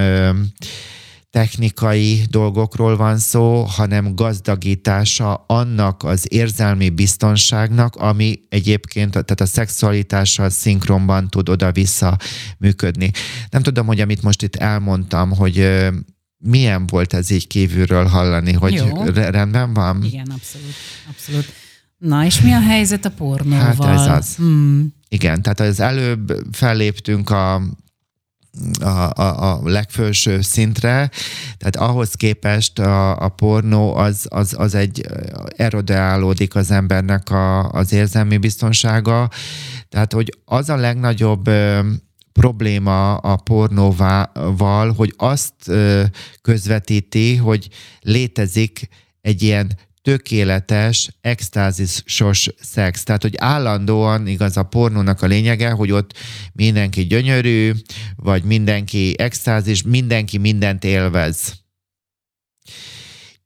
technikai 1.32 2.26
dolgokról 2.30 2.98
van 2.98 3.18
szó, 3.18 3.64
hanem 3.64 4.16
gazdagítása 4.16 5.34
annak 5.48 6.04
az 6.04 6.26
érzelmi 6.30 6.90
biztonságnak, 6.90 7.96
ami 7.96 8.40
egyébként, 8.50 9.12
tehát 9.12 9.42
a 9.42 9.46
szexualitással 9.46 10.50
szinkronban 10.50 11.30
tud 11.30 11.50
oda-vissza 11.50 12.18
működni. 12.58 13.12
Nem 13.50 13.62
tudom, 13.62 13.86
hogy 13.86 14.00
amit 14.00 14.22
most 14.22 14.42
itt 14.42 14.56
elmondtam, 14.56 15.32
hogy 15.32 15.88
milyen 16.38 16.88
volt 16.88 17.14
ez 17.14 17.30
így 17.30 17.48
kívülről 17.48 18.06
hallani, 18.06 18.54
hogy 18.54 18.74
Jó. 18.74 19.04
rendben 19.14 19.74
van? 19.74 20.04
Igen, 20.04 20.28
abszolút, 20.30 20.74
abszolút. 21.10 21.54
Na, 21.98 22.26
és 22.26 22.42
mi 22.42 22.52
a 22.52 22.62
helyzet 22.62 23.06
a 23.06 23.10
pornóval? 23.10 23.88
Hát 23.88 24.00
ez 24.00 24.18
az. 24.18 24.36
Hmm. 24.36 24.94
Igen, 25.10 25.42
tehát 25.42 25.60
az 25.60 25.80
előbb 25.80 26.48
felléptünk 26.52 27.30
a 27.30 27.62
a, 28.80 29.22
a, 29.22 29.52
a 29.52 29.62
legfelső 29.64 30.42
szintre, 30.42 31.10
tehát 31.58 31.76
ahhoz 31.76 32.14
képest 32.14 32.80
a, 32.80 33.18
a 33.18 33.30
pornó 33.30 33.96
az, 33.96 34.26
az, 34.30 34.56
az 34.58 34.76
egy 34.76 35.06
erodeálódik 35.56 36.56
az 36.56 36.72
embernek 36.72 37.30
a, 37.30 37.70
az 37.70 37.94
érzelmi 37.94 38.38
biztonsága, 38.38 39.30
tehát 39.90 40.14
hogy 40.14 40.38
az 40.46 40.70
a 40.70 40.76
legnagyobb 40.76 41.50
probléma 42.34 43.16
a 43.16 43.36
pornóval, 43.36 44.94
hogy 44.98 45.14
azt 45.18 45.54
közvetíti, 46.42 47.36
hogy 47.36 47.70
létezik 48.00 48.88
egy 49.22 49.42
ilyen 49.42 49.72
tökéletes, 50.02 51.10
extázisos 51.22 52.50
szex. 52.62 53.04
Tehát, 53.04 53.22
hogy 53.22 53.36
állandóan 53.38 54.28
igaz 54.28 54.58
a 54.58 54.64
pornónak 54.64 55.22
a 55.22 55.28
lényege, 55.28 55.70
hogy 55.70 55.92
ott 55.92 56.14
mindenki 56.54 57.06
gyönyörű, 57.06 57.72
vagy 58.16 58.44
mindenki 58.44 59.20
extázis, 59.20 59.84
mindenki 59.84 60.38
mindent 60.38 60.84
élvez. 60.84 61.54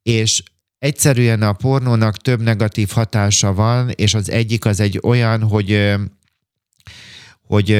És 0.01 0.43
egyszerűen 0.77 1.41
a 1.41 1.53
pornónak 1.53 2.17
több 2.17 2.41
negatív 2.41 2.89
hatása 2.89 3.53
van, 3.53 3.89
és 3.89 4.13
az 4.13 4.29
egyik 4.29 4.65
az 4.65 4.79
egy 4.79 4.99
olyan, 5.03 5.43
hogy 5.43 5.95
hogy 7.47 7.77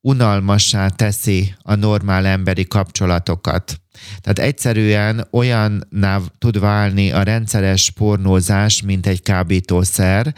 unalmassá 0.00 0.88
teszi 0.88 1.54
a 1.62 1.74
normál 1.74 2.26
emberi 2.26 2.66
kapcsolatokat. 2.66 3.80
Tehát 4.20 4.38
egyszerűen 4.38 5.26
olyanná 5.30 6.20
tud 6.38 6.60
válni 6.60 7.10
a 7.10 7.22
rendszeres 7.22 7.90
pornózás, 7.90 8.82
mint 8.82 9.06
egy 9.06 9.22
kábítószer, 9.22 10.34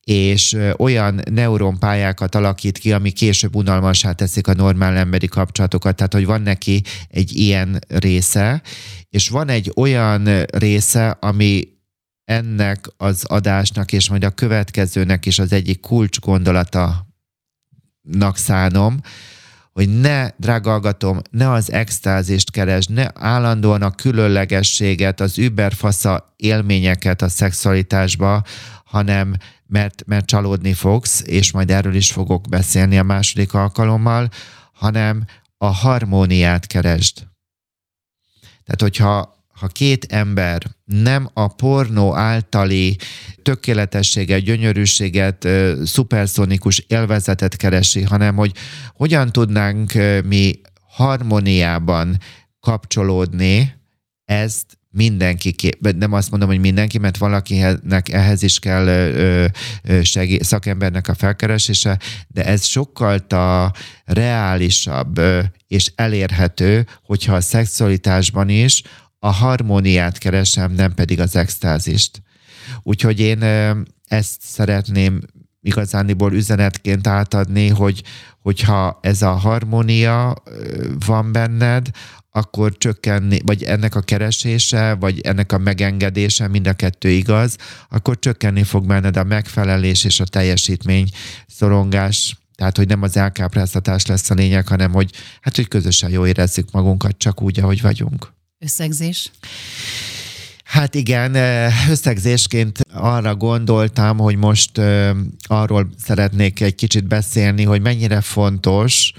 és 0.00 0.56
olyan 0.76 1.20
neuronpályákat 1.30 2.34
alakít 2.34 2.78
ki, 2.78 2.92
ami 2.92 3.10
később 3.10 3.54
unalmasá 3.54 4.12
teszik 4.12 4.46
a 4.46 4.54
normál 4.54 4.96
emberi 4.96 5.26
kapcsolatokat, 5.26 5.96
tehát 5.96 6.12
hogy 6.12 6.26
van 6.26 6.42
neki 6.42 6.82
egy 7.08 7.36
ilyen 7.36 7.78
része, 7.88 8.62
és 9.10 9.28
van 9.28 9.48
egy 9.48 9.72
olyan 9.76 10.42
része, 10.42 11.16
ami 11.20 11.68
ennek 12.24 12.86
az 12.96 13.24
adásnak, 13.24 13.92
és 13.92 14.08
majd 14.08 14.24
a 14.24 14.30
következőnek 14.30 15.26
is 15.26 15.38
az 15.38 15.52
egyik 15.52 15.80
kulcs 15.80 16.20
gondolata 18.06 18.38
szánom, 18.38 19.00
hogy 19.72 20.00
ne, 20.00 20.28
drága 20.36 20.70
hallgatom, 20.70 21.20
ne 21.30 21.50
az 21.50 21.72
extázist 21.72 22.50
keresd, 22.50 22.90
ne 22.90 23.06
állandóan 23.14 23.82
a 23.82 23.90
különlegességet, 23.90 25.20
az 25.20 25.38
überfasza 25.38 26.34
élményeket 26.36 27.22
a 27.22 27.28
szexualitásba, 27.28 28.42
hanem 28.84 29.36
mert, 29.66 30.02
mert 30.06 30.26
csalódni 30.26 30.72
fogsz, 30.72 31.22
és 31.26 31.52
majd 31.52 31.70
erről 31.70 31.94
is 31.94 32.12
fogok 32.12 32.48
beszélni 32.48 32.98
a 32.98 33.02
második 33.02 33.54
alkalommal, 33.54 34.28
hanem 34.72 35.24
a 35.58 35.66
harmóniát 35.66 36.66
keresd. 36.66 37.26
Tehát, 38.64 38.80
hogyha 38.80 39.35
ha 39.56 39.66
két 39.66 40.04
ember 40.04 40.62
nem 40.84 41.30
a 41.32 41.46
pornó 41.46 42.14
általi 42.14 42.96
tökéletességet, 43.42 44.40
gyönyörűséget, 44.40 45.48
szuperszonikus 45.84 46.78
élvezetet 46.78 47.56
keresi, 47.56 48.02
hanem 48.02 48.36
hogy 48.36 48.52
hogyan 48.94 49.32
tudnánk 49.32 49.92
mi 50.24 50.60
harmóniában 50.88 52.18
kapcsolódni, 52.60 53.74
ezt 54.24 54.78
mindenki, 54.90 55.54
nem 55.96 56.12
azt 56.12 56.30
mondom, 56.30 56.48
hogy 56.48 56.58
mindenki, 56.58 56.98
mert 56.98 57.16
valakinek 57.16 58.08
ehhez 58.08 58.42
is 58.42 58.58
kell 58.58 59.12
segí- 60.02 60.44
szakembernek 60.44 61.08
a 61.08 61.14
felkeresése, 61.14 61.98
de 62.28 62.44
ez 62.44 62.64
sokkal 62.64 63.18
a 63.18 63.72
reálisabb 64.04 65.20
és 65.66 65.92
elérhető, 65.94 66.86
hogyha 67.02 67.34
a 67.34 67.40
szexualitásban 67.40 68.48
is 68.48 68.82
a 69.18 69.30
harmóniát 69.30 70.18
keresem, 70.18 70.72
nem 70.72 70.94
pedig 70.94 71.20
az 71.20 71.36
extázist. 71.36 72.22
Úgyhogy 72.82 73.20
én 73.20 73.42
ezt 74.04 74.40
szeretném 74.40 75.20
igazániból 75.60 76.32
üzenetként 76.32 77.06
átadni, 77.06 77.68
hogy 77.68 78.02
hogyha 78.42 78.98
ez 79.02 79.22
a 79.22 79.30
harmónia 79.30 80.34
van 81.06 81.32
benned, 81.32 81.88
akkor 82.30 82.78
csökkenni, 82.78 83.40
vagy 83.44 83.62
ennek 83.62 83.94
a 83.94 84.00
keresése, 84.00 84.94
vagy 84.94 85.20
ennek 85.20 85.52
a 85.52 85.58
megengedése, 85.58 86.48
mind 86.48 86.66
a 86.66 86.72
kettő 86.72 87.08
igaz, 87.08 87.56
akkor 87.88 88.18
csökkenni 88.18 88.62
fog 88.62 88.86
benned 88.86 89.16
a 89.16 89.24
megfelelés 89.24 90.04
és 90.04 90.20
a 90.20 90.24
teljesítmény 90.24 91.08
szorongás, 91.46 92.36
tehát, 92.54 92.76
hogy 92.76 92.88
nem 92.88 93.02
az 93.02 93.16
elkápráztatás 93.16 94.06
lesz 94.06 94.30
a 94.30 94.34
lényeg, 94.34 94.68
hanem 94.68 94.92
hogy, 94.92 95.10
hát, 95.40 95.56
hogy 95.56 95.68
közösen 95.68 96.10
jól 96.10 96.26
érezzük 96.26 96.70
magunkat, 96.70 97.18
csak 97.18 97.42
úgy, 97.42 97.60
ahogy 97.60 97.82
vagyunk. 97.82 98.32
Összegzés? 98.66 99.30
Hát 100.64 100.94
igen, 100.94 101.34
összegzésként 101.90 102.78
arra 102.92 103.34
gondoltam, 103.34 104.18
hogy 104.18 104.36
most 104.36 104.80
arról 105.42 105.88
szeretnék 106.02 106.60
egy 106.60 106.74
kicsit 106.74 107.06
beszélni, 107.06 107.64
hogy 107.64 107.80
mennyire 107.80 108.20
fontos, 108.20 109.12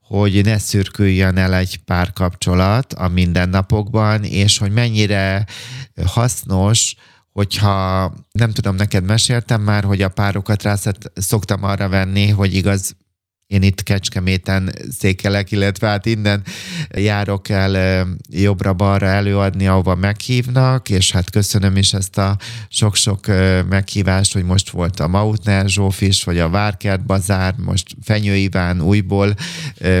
hogy 0.00 0.44
ne 0.44 0.58
szürküljön 0.58 1.36
el 1.36 1.54
egy 1.54 1.76
párkapcsolat 1.76 2.92
a 2.92 3.08
mindennapokban, 3.08 4.24
és 4.24 4.58
hogy 4.58 4.72
mennyire 4.72 5.46
hasznos, 6.06 6.94
hogyha 7.32 8.12
nem 8.32 8.50
tudom, 8.50 8.74
neked 8.74 9.04
meséltem 9.04 9.62
már, 9.62 9.84
hogy 9.84 10.02
a 10.02 10.08
párokat 10.08 10.62
rá 10.62 10.76
szoktam 11.14 11.62
arra 11.62 11.88
venni, 11.88 12.28
hogy 12.28 12.54
igaz, 12.54 12.96
én 13.46 13.62
itt 13.62 13.82
Kecskeméten 13.82 14.74
székelek, 14.98 15.50
illetve 15.50 15.88
hát 15.88 16.06
innen 16.06 16.42
járok 16.96 17.48
el 17.48 18.06
jobbra-balra 18.30 19.06
előadni, 19.06 19.66
ahova 19.66 19.94
meghívnak, 19.94 20.88
és 20.88 21.12
hát 21.12 21.30
köszönöm 21.30 21.76
is 21.76 21.92
ezt 21.92 22.18
a 22.18 22.36
sok-sok 22.68 23.26
meghívást, 23.68 24.32
hogy 24.32 24.44
most 24.44 24.70
volt 24.70 25.00
a 25.00 25.08
Mautner 25.08 25.68
Zsóf 25.68 26.00
is, 26.00 26.24
vagy 26.24 26.38
a 26.38 26.48
Várkert 26.48 27.06
Bazár, 27.06 27.54
most 27.56 27.96
Fenyő 28.02 28.34
Iván 28.36 28.82
újból 28.82 29.34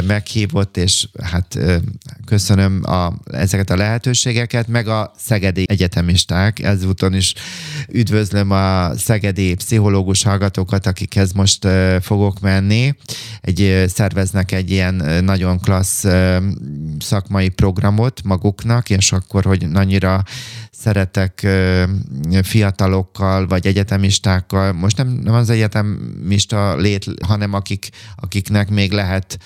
meghívott, 0.06 0.76
és 0.76 1.08
hát 1.22 1.58
köszönöm 2.24 2.80
a, 2.84 3.12
ezeket 3.24 3.70
a 3.70 3.76
lehetőségeket, 3.76 4.68
meg 4.68 4.88
a 4.88 5.12
szegedi 5.18 5.64
egyetemisták. 5.68 6.58
Ezúton 6.62 7.14
is 7.14 7.34
üdvözlöm 7.88 8.50
a 8.50 8.96
szegedi 8.96 9.54
pszichológus 9.54 10.22
hallgatókat, 10.22 10.86
akikhez 10.86 11.32
most 11.32 11.68
fogok 12.00 12.40
menni 12.40 12.94
egy, 13.40 13.84
szerveznek 13.88 14.52
egy 14.52 14.70
ilyen 14.70 15.24
nagyon 15.24 15.60
klassz 15.60 16.04
szakmai 16.98 17.48
programot 17.48 18.22
maguknak, 18.24 18.90
és 18.90 19.12
akkor, 19.12 19.44
hogy 19.44 19.66
annyira 19.72 20.22
szeretek 20.70 21.46
fiatalokkal, 22.42 23.46
vagy 23.46 23.66
egyetemistákkal, 23.66 24.72
most 24.72 24.96
nem, 24.96 25.08
nem 25.08 25.34
az 25.34 25.50
egyetemista 25.50 26.76
lét, 26.76 27.06
hanem 27.26 27.52
akik, 27.52 27.88
akiknek 28.16 28.70
még 28.70 28.92
lehet 28.92 29.38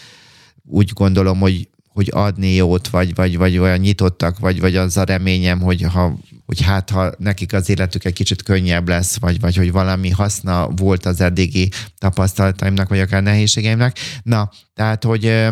úgy 0.64 0.90
gondolom, 0.94 1.38
hogy 1.38 1.68
hogy 1.98 2.10
adni 2.12 2.54
jót, 2.54 2.88
vagy, 2.88 3.14
vagy, 3.14 3.36
vagy 3.36 3.58
olyan 3.58 3.78
nyitottak, 3.78 4.38
vagy, 4.38 4.60
vagy 4.60 4.76
az 4.76 4.96
a 4.96 5.04
reményem, 5.04 5.60
hogy 5.60 5.82
ha 5.82 6.18
hogy 6.48 6.60
hát 6.60 6.90
ha 6.90 7.12
nekik 7.18 7.52
az 7.52 7.68
életük 7.68 8.04
egy 8.04 8.12
kicsit 8.12 8.42
könnyebb 8.42 8.88
lesz, 8.88 9.18
vagy, 9.18 9.40
vagy 9.40 9.56
hogy 9.56 9.72
valami 9.72 10.10
haszna 10.10 10.68
volt 10.68 11.06
az 11.06 11.20
eddigi 11.20 11.70
tapasztalataimnak, 11.98 12.88
vagy 12.88 13.00
akár 13.00 13.22
nehézségeimnek. 13.22 13.98
Na, 14.22 14.50
tehát, 14.74 15.04
hogy 15.04 15.48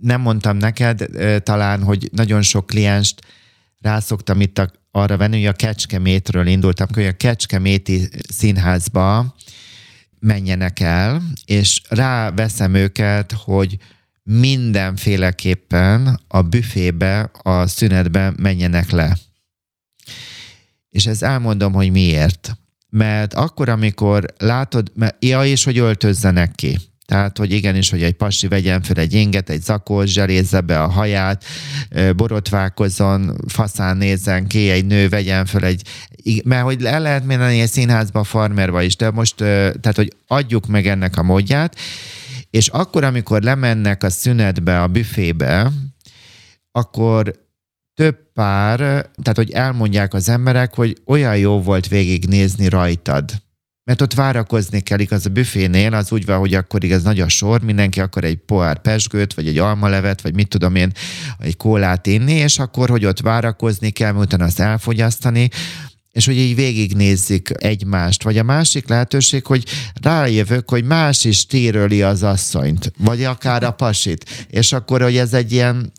nem 0.00 0.20
mondtam 0.20 0.56
neked 0.56 1.06
talán, 1.42 1.82
hogy 1.82 2.08
nagyon 2.12 2.42
sok 2.42 2.66
klienst 2.66 3.20
rászoktam 3.80 4.40
itt 4.40 4.58
a, 4.58 4.70
arra 4.90 5.16
venni, 5.16 5.36
hogy 5.36 5.46
a 5.46 5.52
Kecskemétről 5.52 6.46
indultam, 6.46 6.86
hogy 6.94 7.06
a 7.06 7.16
Kecskeméti 7.16 8.08
színházba 8.28 9.34
menjenek 10.18 10.80
el, 10.80 11.22
és 11.44 11.80
ráveszem 11.88 12.74
őket, 12.74 13.32
hogy 13.32 13.76
mindenféleképpen 14.22 16.20
a 16.28 16.42
büfébe, 16.42 17.30
a 17.42 17.66
szünetbe 17.66 18.32
menjenek 18.36 18.90
le. 18.90 19.16
És 20.96 21.06
ezt 21.06 21.22
elmondom, 21.22 21.72
hogy 21.72 21.90
miért. 21.90 22.56
Mert 22.90 23.34
akkor, 23.34 23.68
amikor 23.68 24.24
látod, 24.38 24.92
mert, 24.94 25.24
ja, 25.24 25.44
és 25.44 25.64
hogy 25.64 25.78
öltözzenek 25.78 26.54
ki. 26.54 26.78
Tehát, 27.06 27.38
hogy 27.38 27.52
igenis, 27.52 27.90
hogy 27.90 28.02
egy 28.02 28.12
pasi 28.12 28.48
vegyen 28.48 28.82
fel 28.82 28.96
egy 28.96 29.12
inget, 29.12 29.50
egy 29.50 29.62
zakós, 29.62 30.10
zselézze 30.10 30.60
be 30.60 30.82
a 30.82 30.88
haját, 30.88 31.44
borotválkozzon, 32.16 33.36
faszán 33.46 33.96
nézzen 33.96 34.46
ki, 34.46 34.70
egy 34.70 34.86
nő 34.86 35.08
vegyen 35.08 35.46
fel 35.46 35.64
egy, 35.64 35.82
mert 36.44 36.64
hogy 36.64 36.84
el 36.84 37.00
lehet 37.00 37.24
menni 37.24 37.60
egy 37.60 37.70
színházba, 37.70 38.24
farmerba 38.24 38.82
is, 38.82 38.96
de 38.96 39.10
most, 39.10 39.36
tehát, 39.36 39.96
hogy 39.96 40.12
adjuk 40.26 40.66
meg 40.66 40.86
ennek 40.86 41.16
a 41.16 41.22
módját, 41.22 41.76
és 42.50 42.68
akkor, 42.68 43.04
amikor 43.04 43.42
lemennek 43.42 44.02
a 44.02 44.10
szünetbe, 44.10 44.82
a 44.82 44.86
büfébe, 44.86 45.72
akkor 46.72 47.45
több 47.96 48.16
pár, 48.34 48.78
tehát 48.78 49.36
hogy 49.36 49.50
elmondják 49.50 50.14
az 50.14 50.28
emberek, 50.28 50.74
hogy 50.74 50.96
olyan 51.06 51.36
jó 51.36 51.62
volt 51.62 51.88
végignézni 51.88 52.68
rajtad. 52.68 53.30
Mert 53.84 54.00
ott 54.00 54.14
várakozni 54.14 54.80
kell, 54.80 54.98
igaz 54.98 55.26
a 55.26 55.30
büfénél, 55.30 55.94
az 55.94 56.12
úgy 56.12 56.24
van, 56.24 56.38
hogy 56.38 56.54
akkor 56.54 56.84
igaz 56.84 57.02
nagy 57.02 57.20
a 57.20 57.28
sor, 57.28 57.60
mindenki 57.60 58.00
akar 58.00 58.24
egy 58.24 58.36
pohár 58.36 58.78
pesgőt, 58.80 59.34
vagy 59.34 59.46
egy 59.46 59.58
almalevet, 59.58 60.20
vagy 60.20 60.34
mit 60.34 60.48
tudom 60.48 60.74
én, 60.74 60.92
egy 61.38 61.56
kólát 61.56 62.06
inni, 62.06 62.32
és 62.32 62.58
akkor, 62.58 62.88
hogy 62.88 63.04
ott 63.04 63.20
várakozni 63.20 63.90
kell, 63.90 64.14
utána 64.14 64.44
azt 64.44 64.60
elfogyasztani, 64.60 65.48
és 66.16 66.26
hogy 66.26 66.36
így 66.36 66.54
végignézzük 66.54 67.50
egymást. 67.54 68.22
Vagy 68.22 68.38
a 68.38 68.42
másik 68.42 68.88
lehetőség, 68.88 69.46
hogy 69.46 69.64
rájövök, 70.02 70.70
hogy 70.70 70.84
más 70.84 71.24
is 71.24 71.46
téröli 71.46 72.02
az 72.02 72.22
asszonyt, 72.22 72.92
vagy 72.98 73.24
akár 73.24 73.62
a 73.62 73.70
pasit. 73.70 74.46
És 74.50 74.72
akkor, 74.72 75.02
hogy 75.02 75.16
ez 75.16 75.34
egy 75.34 75.52
ilyen 75.52 75.92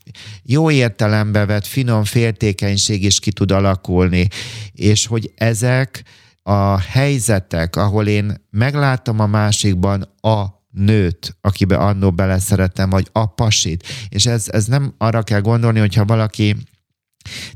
jó 0.44 0.72
értelembe 0.72 1.46
vett 1.46 1.66
finom 1.66 2.04
féltékenység 2.04 3.04
is 3.04 3.20
ki 3.20 3.32
tud 3.32 3.52
alakulni. 3.52 4.28
És 4.74 5.06
hogy 5.06 5.32
ezek 5.36 6.04
a 6.44 6.78
helyzetek, 6.80 7.76
ahol 7.76 8.08
én 8.08 8.48
meglátom 8.50 9.20
a 9.20 9.28
másikban 9.28 10.02
a 10.22 10.46
nőt, 10.72 11.38
akibe 11.42 11.76
annó 11.76 12.12
beleszerettem, 12.12 12.90
vagy 12.90 13.08
a 13.12 13.26
pasit. 13.26 13.88
És 14.10 14.26
ez, 14.26 14.46
ez 14.48 14.66
nem 14.66 14.94
arra 14.98 15.24
kell 15.24 15.42
gondolni, 15.42 15.80
hogyha 15.80 16.06
valaki 16.06 16.56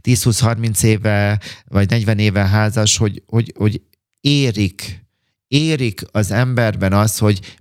10-20-30 0.02 0.84
éve, 0.84 1.40
vagy 1.66 1.90
40 1.90 2.20
éve 2.20 2.48
házas, 2.48 2.98
hogy, 2.98 3.24
hogy, 3.26 3.54
hogy 3.58 3.82
érik, 4.20 5.06
érik 5.48 6.02
az 6.12 6.32
emberben 6.32 6.94
az, 6.94 7.18
hogy 7.18 7.58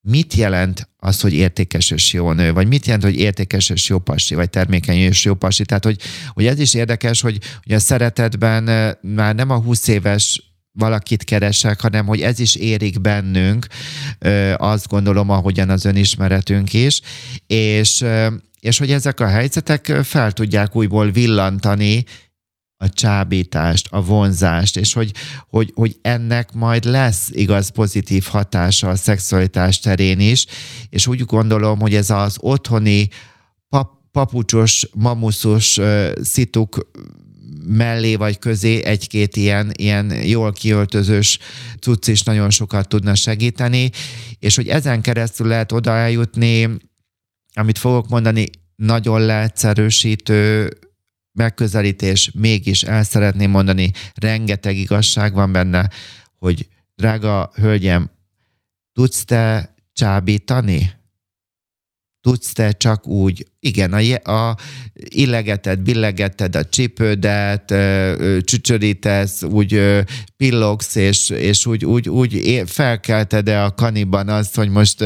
mit 0.00 0.34
jelent 0.34 0.88
az, 0.96 1.20
hogy 1.20 1.32
értékes 1.32 1.90
és 1.90 2.12
jó 2.12 2.32
nő, 2.32 2.52
vagy 2.52 2.68
mit 2.68 2.86
jelent, 2.86 3.04
hogy 3.04 3.16
értékes 3.16 3.70
és 3.70 3.88
jó 3.88 3.98
pasi, 3.98 4.34
vagy 4.34 4.50
termékeny 4.50 4.96
és 4.96 5.24
jó 5.24 5.34
pasi. 5.34 5.64
Tehát, 5.64 5.84
hogy, 5.84 6.00
hogy 6.28 6.46
ez 6.46 6.58
is 6.58 6.74
érdekes, 6.74 7.20
hogy, 7.20 7.38
hogy 7.64 7.74
a 7.74 7.78
szeretetben 7.78 8.96
már 9.02 9.34
nem 9.34 9.50
a 9.50 9.60
20 9.60 9.88
éves 9.88 10.45
valakit 10.78 11.24
keresek, 11.24 11.80
hanem 11.80 12.06
hogy 12.06 12.20
ez 12.20 12.38
is 12.38 12.54
érik 12.54 13.00
bennünk, 13.00 13.66
azt 14.56 14.88
gondolom, 14.88 15.30
ahogyan 15.30 15.70
az 15.70 15.84
önismeretünk 15.84 16.72
is, 16.72 17.00
és 17.46 18.04
és 18.60 18.78
hogy 18.78 18.90
ezek 18.90 19.20
a 19.20 19.26
helyzetek 19.26 19.86
fel 19.86 20.32
tudják 20.32 20.76
újból 20.76 21.10
villantani 21.10 22.04
a 22.76 22.88
csábítást, 22.88 23.88
a 23.90 24.02
vonzást, 24.02 24.76
és 24.76 24.92
hogy, 24.92 25.12
hogy, 25.48 25.72
hogy 25.74 25.96
ennek 26.02 26.52
majd 26.52 26.84
lesz 26.84 27.28
igaz 27.32 27.68
pozitív 27.68 28.24
hatása 28.24 28.88
a 28.88 28.96
szexualitás 28.96 29.80
terén 29.80 30.20
is, 30.20 30.46
és 30.90 31.06
úgy 31.06 31.20
gondolom, 31.20 31.80
hogy 31.80 31.94
ez 31.94 32.10
az 32.10 32.36
otthoni 32.40 33.08
pap, 33.68 33.92
papucsos, 34.12 34.88
mamuszos 34.94 35.78
uh, 35.78 36.12
szituk 36.22 36.90
mellé 37.66 38.14
vagy 38.14 38.38
közé 38.38 38.84
egy-két 38.84 39.36
ilyen, 39.36 39.72
ilyen 39.76 40.26
jól 40.26 40.52
kiöltözős 40.52 41.38
cucc 41.80 42.06
is 42.06 42.22
nagyon 42.22 42.50
sokat 42.50 42.88
tudna 42.88 43.14
segíteni, 43.14 43.90
és 44.38 44.56
hogy 44.56 44.68
ezen 44.68 45.00
keresztül 45.00 45.46
lehet 45.46 45.72
oda 45.72 45.90
eljutni 45.90 46.78
amit 47.58 47.78
fogok 47.78 48.08
mondani, 48.08 48.46
nagyon 48.76 49.20
leegyszerűsítő 49.20 50.68
megközelítés, 51.32 52.30
mégis 52.34 52.82
el 52.82 53.02
szeretném 53.02 53.50
mondani, 53.50 53.90
rengeteg 54.14 54.76
igazság 54.76 55.32
van 55.32 55.52
benne, 55.52 55.90
hogy 56.38 56.68
drága 56.94 57.50
hölgyem, 57.54 58.10
tudsz 58.92 59.24
te 59.24 59.74
csábítani? 59.92 60.92
Tudsz 62.26 62.52
te 62.52 62.72
csak 62.72 63.06
úgy, 63.06 63.46
igen, 63.60 63.92
a, 63.92 64.30
a 64.32 64.56
illegeted, 64.94 65.80
billegeted 65.80 66.56
a 66.56 66.64
csipődet, 66.64 67.74
csücsörítesz, 68.44 69.42
úgy 69.42 70.02
pillogsz, 70.36 70.94
és, 70.94 71.30
és 71.30 71.66
úgy, 71.66 71.84
úgy, 71.84 72.08
úgy 72.08 72.62
felkelted-e 72.66 73.64
a 73.64 73.74
kaniban 73.74 74.28
azt, 74.28 74.54
hogy 74.54 74.68
most 74.68 75.04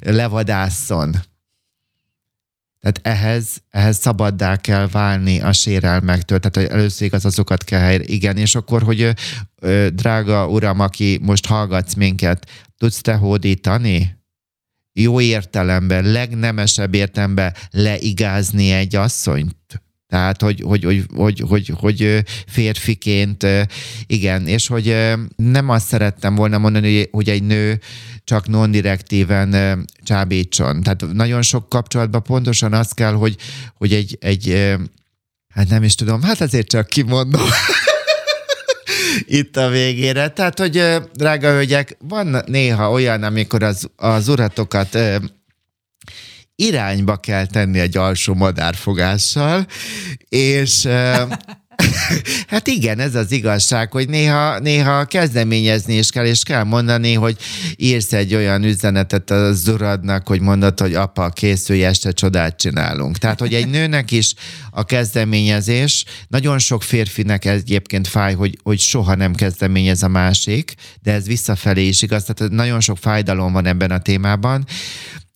levadásszon 0.00 1.16
tehát 2.80 3.18
ehhez, 3.20 3.62
ehhez 3.70 3.98
szabaddá 3.98 4.56
kell 4.56 4.88
válni 4.88 5.40
a 5.40 5.52
sérelmektől, 5.52 6.38
tehát 6.38 6.56
hogy 6.56 6.78
először 6.78 7.06
igaz 7.06 7.24
azokat 7.24 7.64
kell 7.64 7.80
helyre. 7.80 8.04
Igen, 8.06 8.36
és 8.36 8.54
akkor, 8.54 8.82
hogy 8.82 9.14
drága 9.92 10.48
uram, 10.48 10.80
aki 10.80 11.18
most 11.22 11.46
hallgatsz 11.46 11.94
minket, 11.94 12.46
tudsz 12.78 13.00
te 13.00 13.14
hódítani? 13.14 14.16
Jó 14.98 15.20
értelemben, 15.20 16.04
legnemesebb 16.04 16.94
értelemben 16.94 17.54
leigázni 17.70 18.70
egy 18.70 18.96
asszonyt? 18.96 19.82
Tehát, 20.08 20.42
hogy, 20.42 20.60
hogy, 20.64 20.84
hogy, 20.84 21.04
hogy, 21.16 21.42
hogy, 21.48 21.72
hogy 21.76 22.24
férfiként, 22.46 23.46
igen, 24.06 24.46
és 24.46 24.66
hogy 24.66 24.96
nem 25.36 25.68
azt 25.68 25.86
szerettem 25.86 26.34
volna 26.34 26.58
mondani, 26.58 27.08
hogy 27.10 27.28
egy 27.28 27.42
nő 27.42 27.80
csak 28.24 28.48
non-direktíven 28.48 29.84
csábítson. 30.04 30.82
Tehát 30.82 31.12
nagyon 31.12 31.42
sok 31.42 31.68
kapcsolatban 31.68 32.22
pontosan 32.22 32.72
az 32.72 32.90
kell, 32.90 33.12
hogy, 33.12 33.36
hogy 33.74 33.92
egy, 33.92 34.16
egy 34.20 34.74
hát 35.54 35.68
nem 35.68 35.82
is 35.82 35.94
tudom, 35.94 36.22
hát 36.22 36.40
ezért 36.40 36.68
csak 36.68 36.86
kimondom. 36.86 37.48
Itt 39.24 39.56
a 39.56 39.68
végére. 39.68 40.28
Tehát, 40.28 40.58
hogy 40.58 40.82
drága 41.12 41.50
hölgyek, 41.50 41.96
van 42.00 42.42
néha 42.46 42.90
olyan, 42.90 43.22
amikor 43.22 43.62
az, 43.62 43.90
az 43.96 44.28
uratokat 44.28 44.98
irányba 46.56 47.16
kell 47.16 47.46
tenni 47.46 47.78
egy 47.78 47.96
alsó 47.96 48.34
madárfogással, 48.34 49.66
és 50.28 50.88
hát 52.52 52.66
igen, 52.66 52.98
ez 52.98 53.14
az 53.14 53.32
igazság, 53.32 53.92
hogy 53.92 54.08
néha, 54.08 54.58
néha 54.58 55.04
kezdeményezni 55.04 55.94
is 55.94 56.10
kell, 56.10 56.24
és 56.24 56.42
kell 56.42 56.62
mondani, 56.62 57.12
hogy 57.12 57.36
írsz 57.76 58.12
egy 58.12 58.34
olyan 58.34 58.64
üzenetet 58.64 59.30
az 59.30 59.68
uradnak, 59.68 60.28
hogy 60.28 60.40
mondod, 60.40 60.80
hogy 60.80 60.94
apa, 60.94 61.28
készülj, 61.28 61.84
este 61.84 62.12
csodát 62.12 62.56
csinálunk. 62.56 63.18
Tehát, 63.18 63.40
hogy 63.40 63.54
egy 63.54 63.68
nőnek 63.68 64.10
is 64.10 64.34
a 64.70 64.84
kezdeményezés, 64.84 66.04
nagyon 66.28 66.58
sok 66.58 66.82
férfinek 66.82 67.44
ez 67.44 67.60
egyébként 67.60 68.08
fáj, 68.08 68.34
hogy, 68.34 68.58
hogy 68.62 68.78
soha 68.78 69.14
nem 69.14 69.34
kezdeményez 69.34 70.02
a 70.02 70.08
másik, 70.08 70.74
de 71.02 71.12
ez 71.12 71.26
visszafelé 71.26 71.86
is 71.86 72.02
igaz, 72.02 72.24
tehát 72.24 72.52
nagyon 72.52 72.80
sok 72.80 72.98
fájdalom 72.98 73.52
van 73.52 73.66
ebben 73.66 73.90
a 73.90 73.98
témában, 73.98 74.64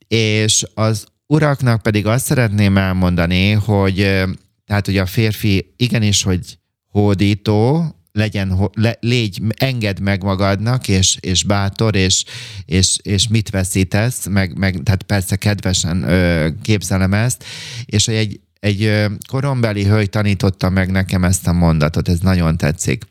és 0.09 0.65
az 0.75 1.07
uraknak 1.27 1.83
pedig 1.83 2.07
azt 2.07 2.25
szeretném 2.25 2.77
elmondani, 2.77 3.51
hogy 3.51 4.25
tehát, 4.71 4.87
hogy 4.87 4.97
a 4.97 5.07
férfi 5.07 5.75
igenis, 5.77 6.23
hogy 6.23 6.59
hódító, 6.87 7.85
legyen, 8.13 8.71
le, 8.73 8.97
légy, 9.01 9.43
engedd 9.57 10.03
meg 10.03 10.23
magadnak, 10.23 10.89
és, 10.89 11.17
és 11.21 11.45
bátor, 11.45 11.97
és, 11.97 12.25
és, 12.65 12.99
és 13.03 13.29
mit 13.29 13.51
veszítesz, 13.51 14.27
meg, 14.27 14.59
meg 14.59 14.81
tehát 14.83 15.03
persze 15.03 15.37
kedvesen 15.37 16.03
ö, 16.03 16.49
képzelem 16.63 17.15
ezt, 17.15 17.45
és 17.85 18.09
egy, 18.09 18.41
egy 18.61 18.83
ö, 18.85 19.07
korombeli 19.29 19.85
hölgy 19.85 20.11
tanította 20.11 20.71
meg 20.71 20.91
nekem 20.91 21.25
ezt 21.25 21.47
a 21.47 21.53
mondatot, 21.53 22.09
ez 22.09 22.19
nagyon 22.19 22.57
tetszik. 22.57 23.05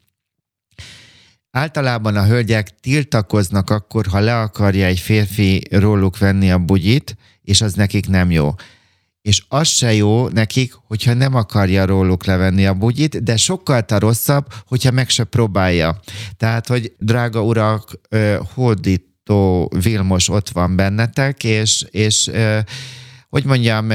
Általában 1.52 2.16
a 2.16 2.26
hölgyek 2.26 2.80
tiltakoznak 2.80 3.70
akkor, 3.70 4.06
ha 4.06 4.20
le 4.20 4.40
akarja 4.40 4.86
egy 4.86 5.00
férfi 5.00 5.64
róluk 5.72 6.18
venni 6.18 6.52
a 6.52 6.58
bugyit, 6.58 7.18
és 7.42 7.62
az 7.62 7.74
nekik 7.74 8.08
nem 8.08 8.32
jó 8.32 8.54
és 9.22 9.44
az 9.48 9.68
se 9.68 9.94
jó 9.94 10.28
nekik, 10.28 10.74
hogyha 10.74 11.14
nem 11.14 11.36
akarja 11.36 11.86
róluk 11.86 12.26
levenni 12.26 12.66
a 12.66 12.74
bugyit, 12.74 13.24
de 13.24 13.38
sokkal 13.38 13.86
rosszabb, 13.88 14.54
hogyha 14.66 14.92
meg 14.92 15.10
se 15.10 15.24
próbálja. 15.24 16.00
Tehát, 16.38 16.68
hogy 16.68 16.94
drága 16.98 17.44
urak, 17.44 18.00
hódító 18.54 19.72
Vilmos 19.82 20.30
ott 20.30 20.50
van 20.50 20.76
bennetek, 20.76 21.44
és, 21.44 21.86
és 21.92 22.32
hogy 23.30 23.46
mondjam, 23.46 23.88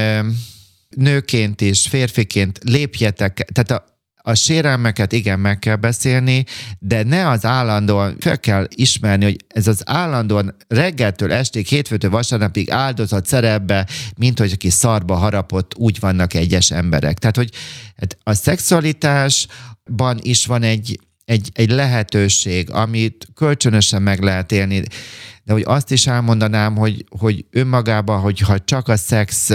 nőként 0.89 1.61
is, 1.61 1.87
férfiként 1.87 2.59
lépjetek, 2.63 3.49
tehát 3.53 3.71
a, 3.71 3.94
a 4.27 4.33
sérelmeket 4.33 5.11
igen 5.11 5.39
meg 5.39 5.59
kell 5.59 5.75
beszélni, 5.75 6.45
de 6.79 7.03
ne 7.03 7.29
az 7.29 7.45
állandóan, 7.45 8.15
fel 8.19 8.39
kell 8.39 8.67
ismerni, 8.69 9.23
hogy 9.23 9.35
ez 9.47 9.67
az 9.67 9.81
állandóan 9.85 10.55
reggeltől 10.67 11.33
estig, 11.33 11.67
hétfőtől 11.67 12.09
vasárnapig 12.09 12.71
áldozat 12.71 13.25
szerepbe, 13.25 13.87
mint 14.17 14.39
hogy 14.39 14.51
aki 14.51 14.69
szarba 14.69 15.15
harapott, 15.15 15.75
úgy 15.75 15.99
vannak 15.99 16.33
egyes 16.33 16.71
emberek. 16.71 17.17
Tehát, 17.17 17.35
hogy 17.35 17.49
hát 17.97 18.17
a 18.23 18.33
szexualitásban 18.33 20.19
is 20.21 20.45
van 20.45 20.63
egy, 20.63 20.99
egy, 21.25 21.49
egy 21.53 21.69
lehetőség, 21.69 22.71
amit 22.71 23.27
kölcsönösen 23.35 24.01
meg 24.01 24.21
lehet 24.21 24.51
élni 24.51 24.83
de 25.45 25.53
hogy 25.53 25.63
azt 25.65 25.91
is 25.91 26.07
elmondanám, 26.07 26.75
hogy, 26.75 27.05
hogy 27.19 27.45
önmagában, 27.51 28.19
hogyha 28.19 28.59
csak 28.59 28.87
a 28.87 28.97
szex, 28.97 29.51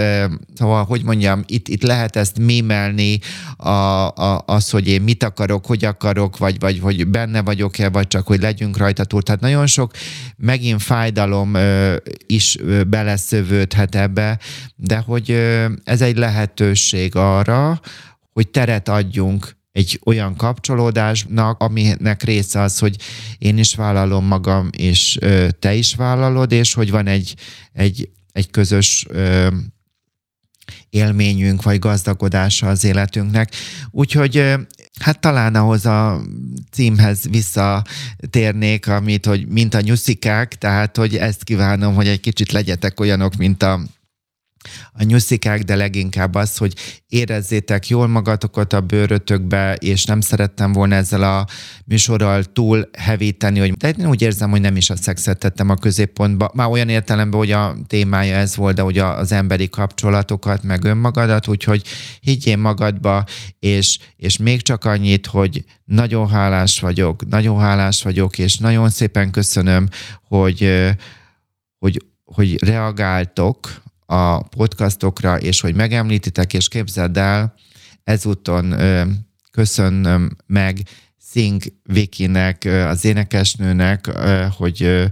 szóval, 0.54 0.84
hogy 0.84 1.02
mondjam, 1.04 1.42
itt, 1.46 1.68
itt 1.68 1.82
lehet 1.82 2.16
ezt 2.16 2.38
mímelni, 2.38 3.18
a, 3.56 3.68
a, 3.68 4.42
az, 4.46 4.70
hogy 4.70 4.88
én 4.88 5.02
mit 5.02 5.22
akarok, 5.22 5.66
hogy 5.66 5.84
akarok, 5.84 6.38
vagy, 6.38 6.58
vagy 6.58 6.78
hogy 6.78 7.06
benne 7.06 7.42
vagyok-e, 7.42 7.88
vagy 7.88 8.06
csak, 8.06 8.26
hogy 8.26 8.40
legyünk 8.40 8.76
rajta 8.76 9.04
túl. 9.04 9.22
Tehát 9.22 9.40
nagyon 9.40 9.66
sok 9.66 9.92
megint 10.36 10.82
fájdalom 10.82 11.56
is 12.26 12.58
beleszövődhet 12.88 13.94
ebbe, 13.94 14.38
de 14.76 14.98
hogy 14.98 15.30
ez 15.84 16.00
egy 16.00 16.16
lehetőség 16.16 17.16
arra, 17.16 17.80
hogy 18.32 18.48
teret 18.48 18.88
adjunk 18.88 19.58
egy 19.72 20.00
olyan 20.04 20.36
kapcsolódásnak, 20.36 21.60
aminek 21.60 22.22
része 22.22 22.60
az, 22.60 22.78
hogy 22.78 22.96
én 23.38 23.58
is 23.58 23.74
vállalom 23.74 24.26
magam, 24.26 24.68
és 24.76 25.18
ö, 25.20 25.48
te 25.58 25.74
is 25.74 25.94
vállalod, 25.94 26.52
és 26.52 26.74
hogy 26.74 26.90
van 26.90 27.06
egy, 27.06 27.34
egy, 27.72 28.10
egy 28.32 28.50
közös 28.50 29.06
ö, 29.08 29.48
élményünk, 30.90 31.62
vagy 31.62 31.78
gazdagodása 31.78 32.68
az 32.68 32.84
életünknek. 32.84 33.54
Úgyhogy 33.90 34.54
hát 35.00 35.20
talán 35.20 35.54
ahhoz 35.54 35.86
a 35.86 36.20
címhez 36.70 37.28
visszatérnék, 37.30 38.86
amit, 38.86 39.26
hogy 39.26 39.48
mint 39.48 39.74
a 39.74 39.80
nyuszikák, 39.80 40.58
tehát, 40.58 40.96
hogy 40.96 41.16
ezt 41.16 41.44
kívánom, 41.44 41.94
hogy 41.94 42.08
egy 42.08 42.20
kicsit 42.20 42.52
legyetek 42.52 43.00
olyanok, 43.00 43.36
mint 43.36 43.62
a 43.62 43.80
a 44.92 45.02
nyuszikák, 45.02 45.62
de 45.62 45.76
leginkább 45.76 46.34
az, 46.34 46.56
hogy 46.56 46.74
érezzétek 47.08 47.88
jól 47.88 48.06
magatokat 48.06 48.72
a 48.72 48.80
bőrötökbe, 48.80 49.74
és 49.74 50.04
nem 50.04 50.20
szerettem 50.20 50.72
volna 50.72 50.94
ezzel 50.94 51.22
a 51.22 51.46
műsorral 51.84 52.44
túl 52.44 52.90
hevíteni, 52.98 53.58
hogy 53.58 53.72
de 53.72 53.88
én 53.88 54.08
úgy 54.08 54.22
érzem, 54.22 54.50
hogy 54.50 54.60
nem 54.60 54.76
is 54.76 54.90
a 54.90 54.96
szexet 54.96 55.38
tettem 55.38 55.68
a 55.68 55.74
középpontba. 55.74 56.50
Már 56.54 56.68
olyan 56.68 56.88
értelemben, 56.88 57.38
hogy 57.38 57.50
a 57.50 57.76
témája 57.86 58.36
ez 58.36 58.56
volt, 58.56 58.74
de 58.74 58.84
ugye 58.84 59.04
az 59.04 59.32
emberi 59.32 59.68
kapcsolatokat, 59.68 60.62
meg 60.62 60.84
önmagadat, 60.84 61.48
úgyhogy 61.48 61.82
higgyél 62.20 62.56
magadba, 62.56 63.24
és, 63.58 63.98
és 64.16 64.36
még 64.36 64.62
csak 64.62 64.84
annyit, 64.84 65.26
hogy 65.26 65.64
nagyon 65.84 66.28
hálás 66.28 66.80
vagyok, 66.80 67.28
nagyon 67.28 67.58
hálás 67.58 68.02
vagyok, 68.02 68.38
és 68.38 68.56
nagyon 68.56 68.90
szépen 68.90 69.30
köszönöm, 69.30 69.88
hogy, 70.22 70.88
hogy, 71.78 72.04
hogy 72.24 72.64
reagáltok 72.64 73.82
a 74.10 74.42
podcastokra, 74.42 75.38
és 75.38 75.60
hogy 75.60 75.74
megemlítitek, 75.74 76.54
és 76.54 76.68
képzeld 76.68 77.16
el, 77.16 77.54
ezúton 78.04 78.74
köszönöm 79.50 80.36
meg 80.46 80.78
Sing 81.30 81.62
Vikinek, 81.82 82.64
az 82.64 83.04
énekesnőnek, 83.04 84.10
hogy 84.56 85.08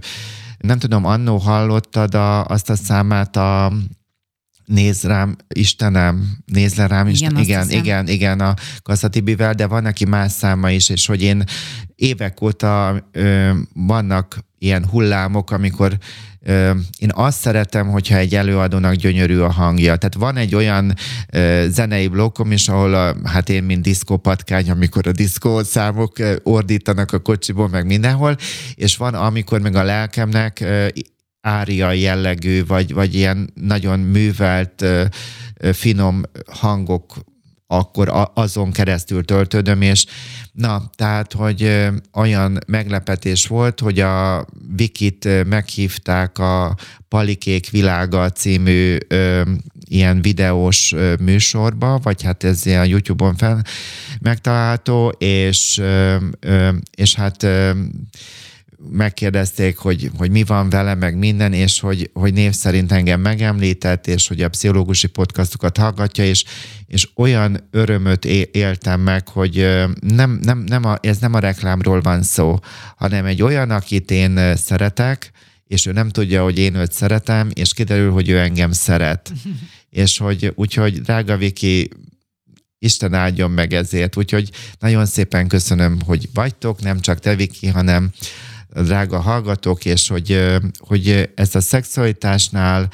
nem 0.57 0.79
tudom, 0.79 1.05
annó 1.05 1.37
hallottad 1.37 2.15
a, 2.15 2.45
azt 2.45 2.69
a 2.69 2.75
számát 2.75 3.35
a 3.35 3.73
Néz 4.69 5.03
rám, 5.03 5.35
Istenem, 5.47 6.37
néz 6.45 6.75
le 6.75 6.87
rám, 6.87 7.07
igen, 7.07 7.37
Isten. 7.37 7.43
igen, 7.43 7.69
igen, 7.69 8.07
igen, 8.07 8.39
a 8.39 8.53
Kasszatibivel, 8.83 9.53
de 9.53 9.67
van 9.67 9.83
neki 9.83 10.05
más 10.05 10.31
száma 10.31 10.71
is, 10.71 10.89
és 10.89 11.05
hogy 11.05 11.21
én 11.21 11.43
évek 11.95 12.41
óta 12.41 13.03
ö, 13.11 13.51
vannak 13.73 14.37
ilyen 14.57 14.85
hullámok, 14.85 15.51
amikor 15.51 15.97
én 16.97 17.11
azt 17.13 17.39
szeretem, 17.39 17.87
hogyha 17.87 18.17
egy 18.17 18.35
előadónak 18.35 18.93
gyönyörű 18.93 19.37
a 19.37 19.51
hangja. 19.51 19.95
Tehát 19.95 20.13
van 20.13 20.37
egy 20.37 20.55
olyan 20.55 20.93
zenei 21.67 22.07
blokkom 22.07 22.51
is, 22.51 22.67
ahol 22.67 22.93
a, 22.93 23.15
hát 23.23 23.49
én, 23.49 23.63
mint 23.63 23.81
diszkópatkány, 23.81 24.69
amikor 24.69 25.07
a 25.07 25.11
diszkó 25.11 25.63
számok 25.63 26.13
ordítanak 26.43 27.11
a 27.11 27.19
kocsiból, 27.19 27.67
meg 27.67 27.85
mindenhol, 27.85 28.35
és 28.75 28.97
van, 28.97 29.13
amikor 29.13 29.59
meg 29.59 29.75
a 29.75 29.83
lelkemnek 29.83 30.65
ária 31.41 31.91
jellegű, 31.91 32.65
vagy, 32.65 32.93
vagy 32.93 33.15
ilyen 33.15 33.49
nagyon 33.53 33.99
művelt, 33.99 34.85
finom 35.73 36.21
hangok 36.51 37.13
akkor 37.71 38.29
azon 38.33 38.71
keresztül 38.71 39.25
töltődöm, 39.25 39.81
és 39.81 40.05
na, 40.51 40.89
tehát, 40.95 41.33
hogy 41.33 41.87
olyan 42.13 42.59
meglepetés 42.67 43.47
volt, 43.47 43.79
hogy 43.79 43.99
a 43.99 44.45
Vikit 44.75 45.45
meghívták 45.45 46.37
a 46.37 46.75
Palikék 47.07 47.69
Világa 47.69 48.29
című 48.29 48.97
ö, 49.07 49.41
ilyen 49.89 50.21
videós 50.21 50.95
műsorba, 51.19 51.99
vagy 52.03 52.23
hát 52.23 52.43
ez 52.43 52.65
a 52.65 52.83
YouTube-on 52.83 53.35
fel 53.35 53.63
megtalálható, 54.21 55.09
és, 55.17 55.77
ö, 55.77 56.15
ö, 56.39 56.69
és 56.95 57.15
hát 57.15 57.43
ö, 57.43 57.71
megkérdezték, 58.91 59.77
hogy, 59.77 60.11
hogy 60.17 60.31
mi 60.31 60.43
van 60.43 60.69
vele, 60.69 60.95
meg 60.95 61.17
minden, 61.17 61.53
és 61.53 61.79
hogy, 61.79 62.09
hogy 62.13 62.33
név 62.33 62.53
szerint 62.53 62.91
engem 62.91 63.21
megemlített, 63.21 64.07
és 64.07 64.27
hogy 64.27 64.41
a 64.41 64.49
pszichológusi 64.49 65.07
podcastokat 65.07 65.77
hallgatja, 65.77 66.25
és, 66.25 66.43
és 66.85 67.09
olyan 67.15 67.67
örömöt 67.71 68.25
éltem 68.51 69.01
meg, 69.01 69.27
hogy 69.27 69.85
nem, 70.01 70.39
nem, 70.41 70.59
nem 70.59 70.83
a, 70.85 70.97
ez 71.01 71.17
nem 71.17 71.33
a 71.33 71.39
reklámról 71.39 72.01
van 72.01 72.23
szó, 72.23 72.59
hanem 72.95 73.25
egy 73.25 73.41
olyan, 73.41 73.71
akit 73.71 74.11
én 74.11 74.55
szeretek, 74.55 75.31
és 75.67 75.85
ő 75.85 75.91
nem 75.91 76.09
tudja, 76.09 76.43
hogy 76.43 76.57
én 76.57 76.75
őt 76.75 76.91
szeretem, 76.91 77.49
és 77.53 77.73
kiderül, 77.73 78.11
hogy 78.11 78.29
ő 78.29 78.39
engem 78.39 78.71
szeret. 78.71 79.31
és 79.89 80.17
hogy 80.17 80.51
úgyhogy 80.55 81.01
drága 81.01 81.37
Viki, 81.37 81.89
Isten 82.81 83.13
áldjon 83.13 83.51
meg 83.51 83.73
ezért. 83.73 84.17
Úgyhogy 84.17 84.49
nagyon 84.79 85.05
szépen 85.05 85.47
köszönöm, 85.47 86.01
hogy 86.05 86.29
vagytok, 86.33 86.81
nem 86.81 86.99
csak 86.99 87.19
te 87.19 87.35
Viki, 87.35 87.67
hanem 87.67 88.11
drága 88.73 89.19
hallgatók, 89.19 89.85
és 89.85 90.07
hogy, 90.07 90.57
hogy 90.77 91.31
ezt 91.35 91.55
a 91.55 91.61
szexualitásnál, 91.61 92.89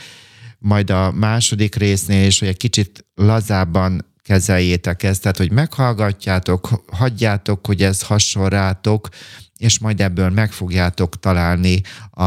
majd 0.59 0.89
a 0.89 1.11
második 1.11 1.75
résznél 1.75 2.25
is, 2.25 2.39
hogy 2.39 2.47
egy 2.47 2.57
kicsit 2.57 3.05
lazábban 3.15 4.13
kezeljétek 4.21 5.03
ezt, 5.03 5.21
tehát 5.21 5.37
hogy 5.37 5.51
meghallgatjátok, 5.51 6.83
hagyjátok, 6.91 7.65
hogy 7.65 7.83
ez 7.83 8.01
hasonlátok, 8.01 8.51
rátok, 8.53 9.09
és 9.57 9.79
majd 9.79 10.01
ebből 10.01 10.29
meg 10.29 10.51
fogjátok 10.51 11.19
találni 11.19 11.81
a, 12.09 12.23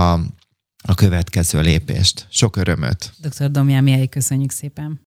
a 0.82 0.94
következő 0.94 1.60
lépést. 1.60 2.26
Sok 2.30 2.56
örömöt! 2.56 3.12
Dr. 3.20 3.50
Domján 3.50 3.82
Mihály, 3.82 4.06
köszönjük 4.08 4.50
szépen! 4.50 4.96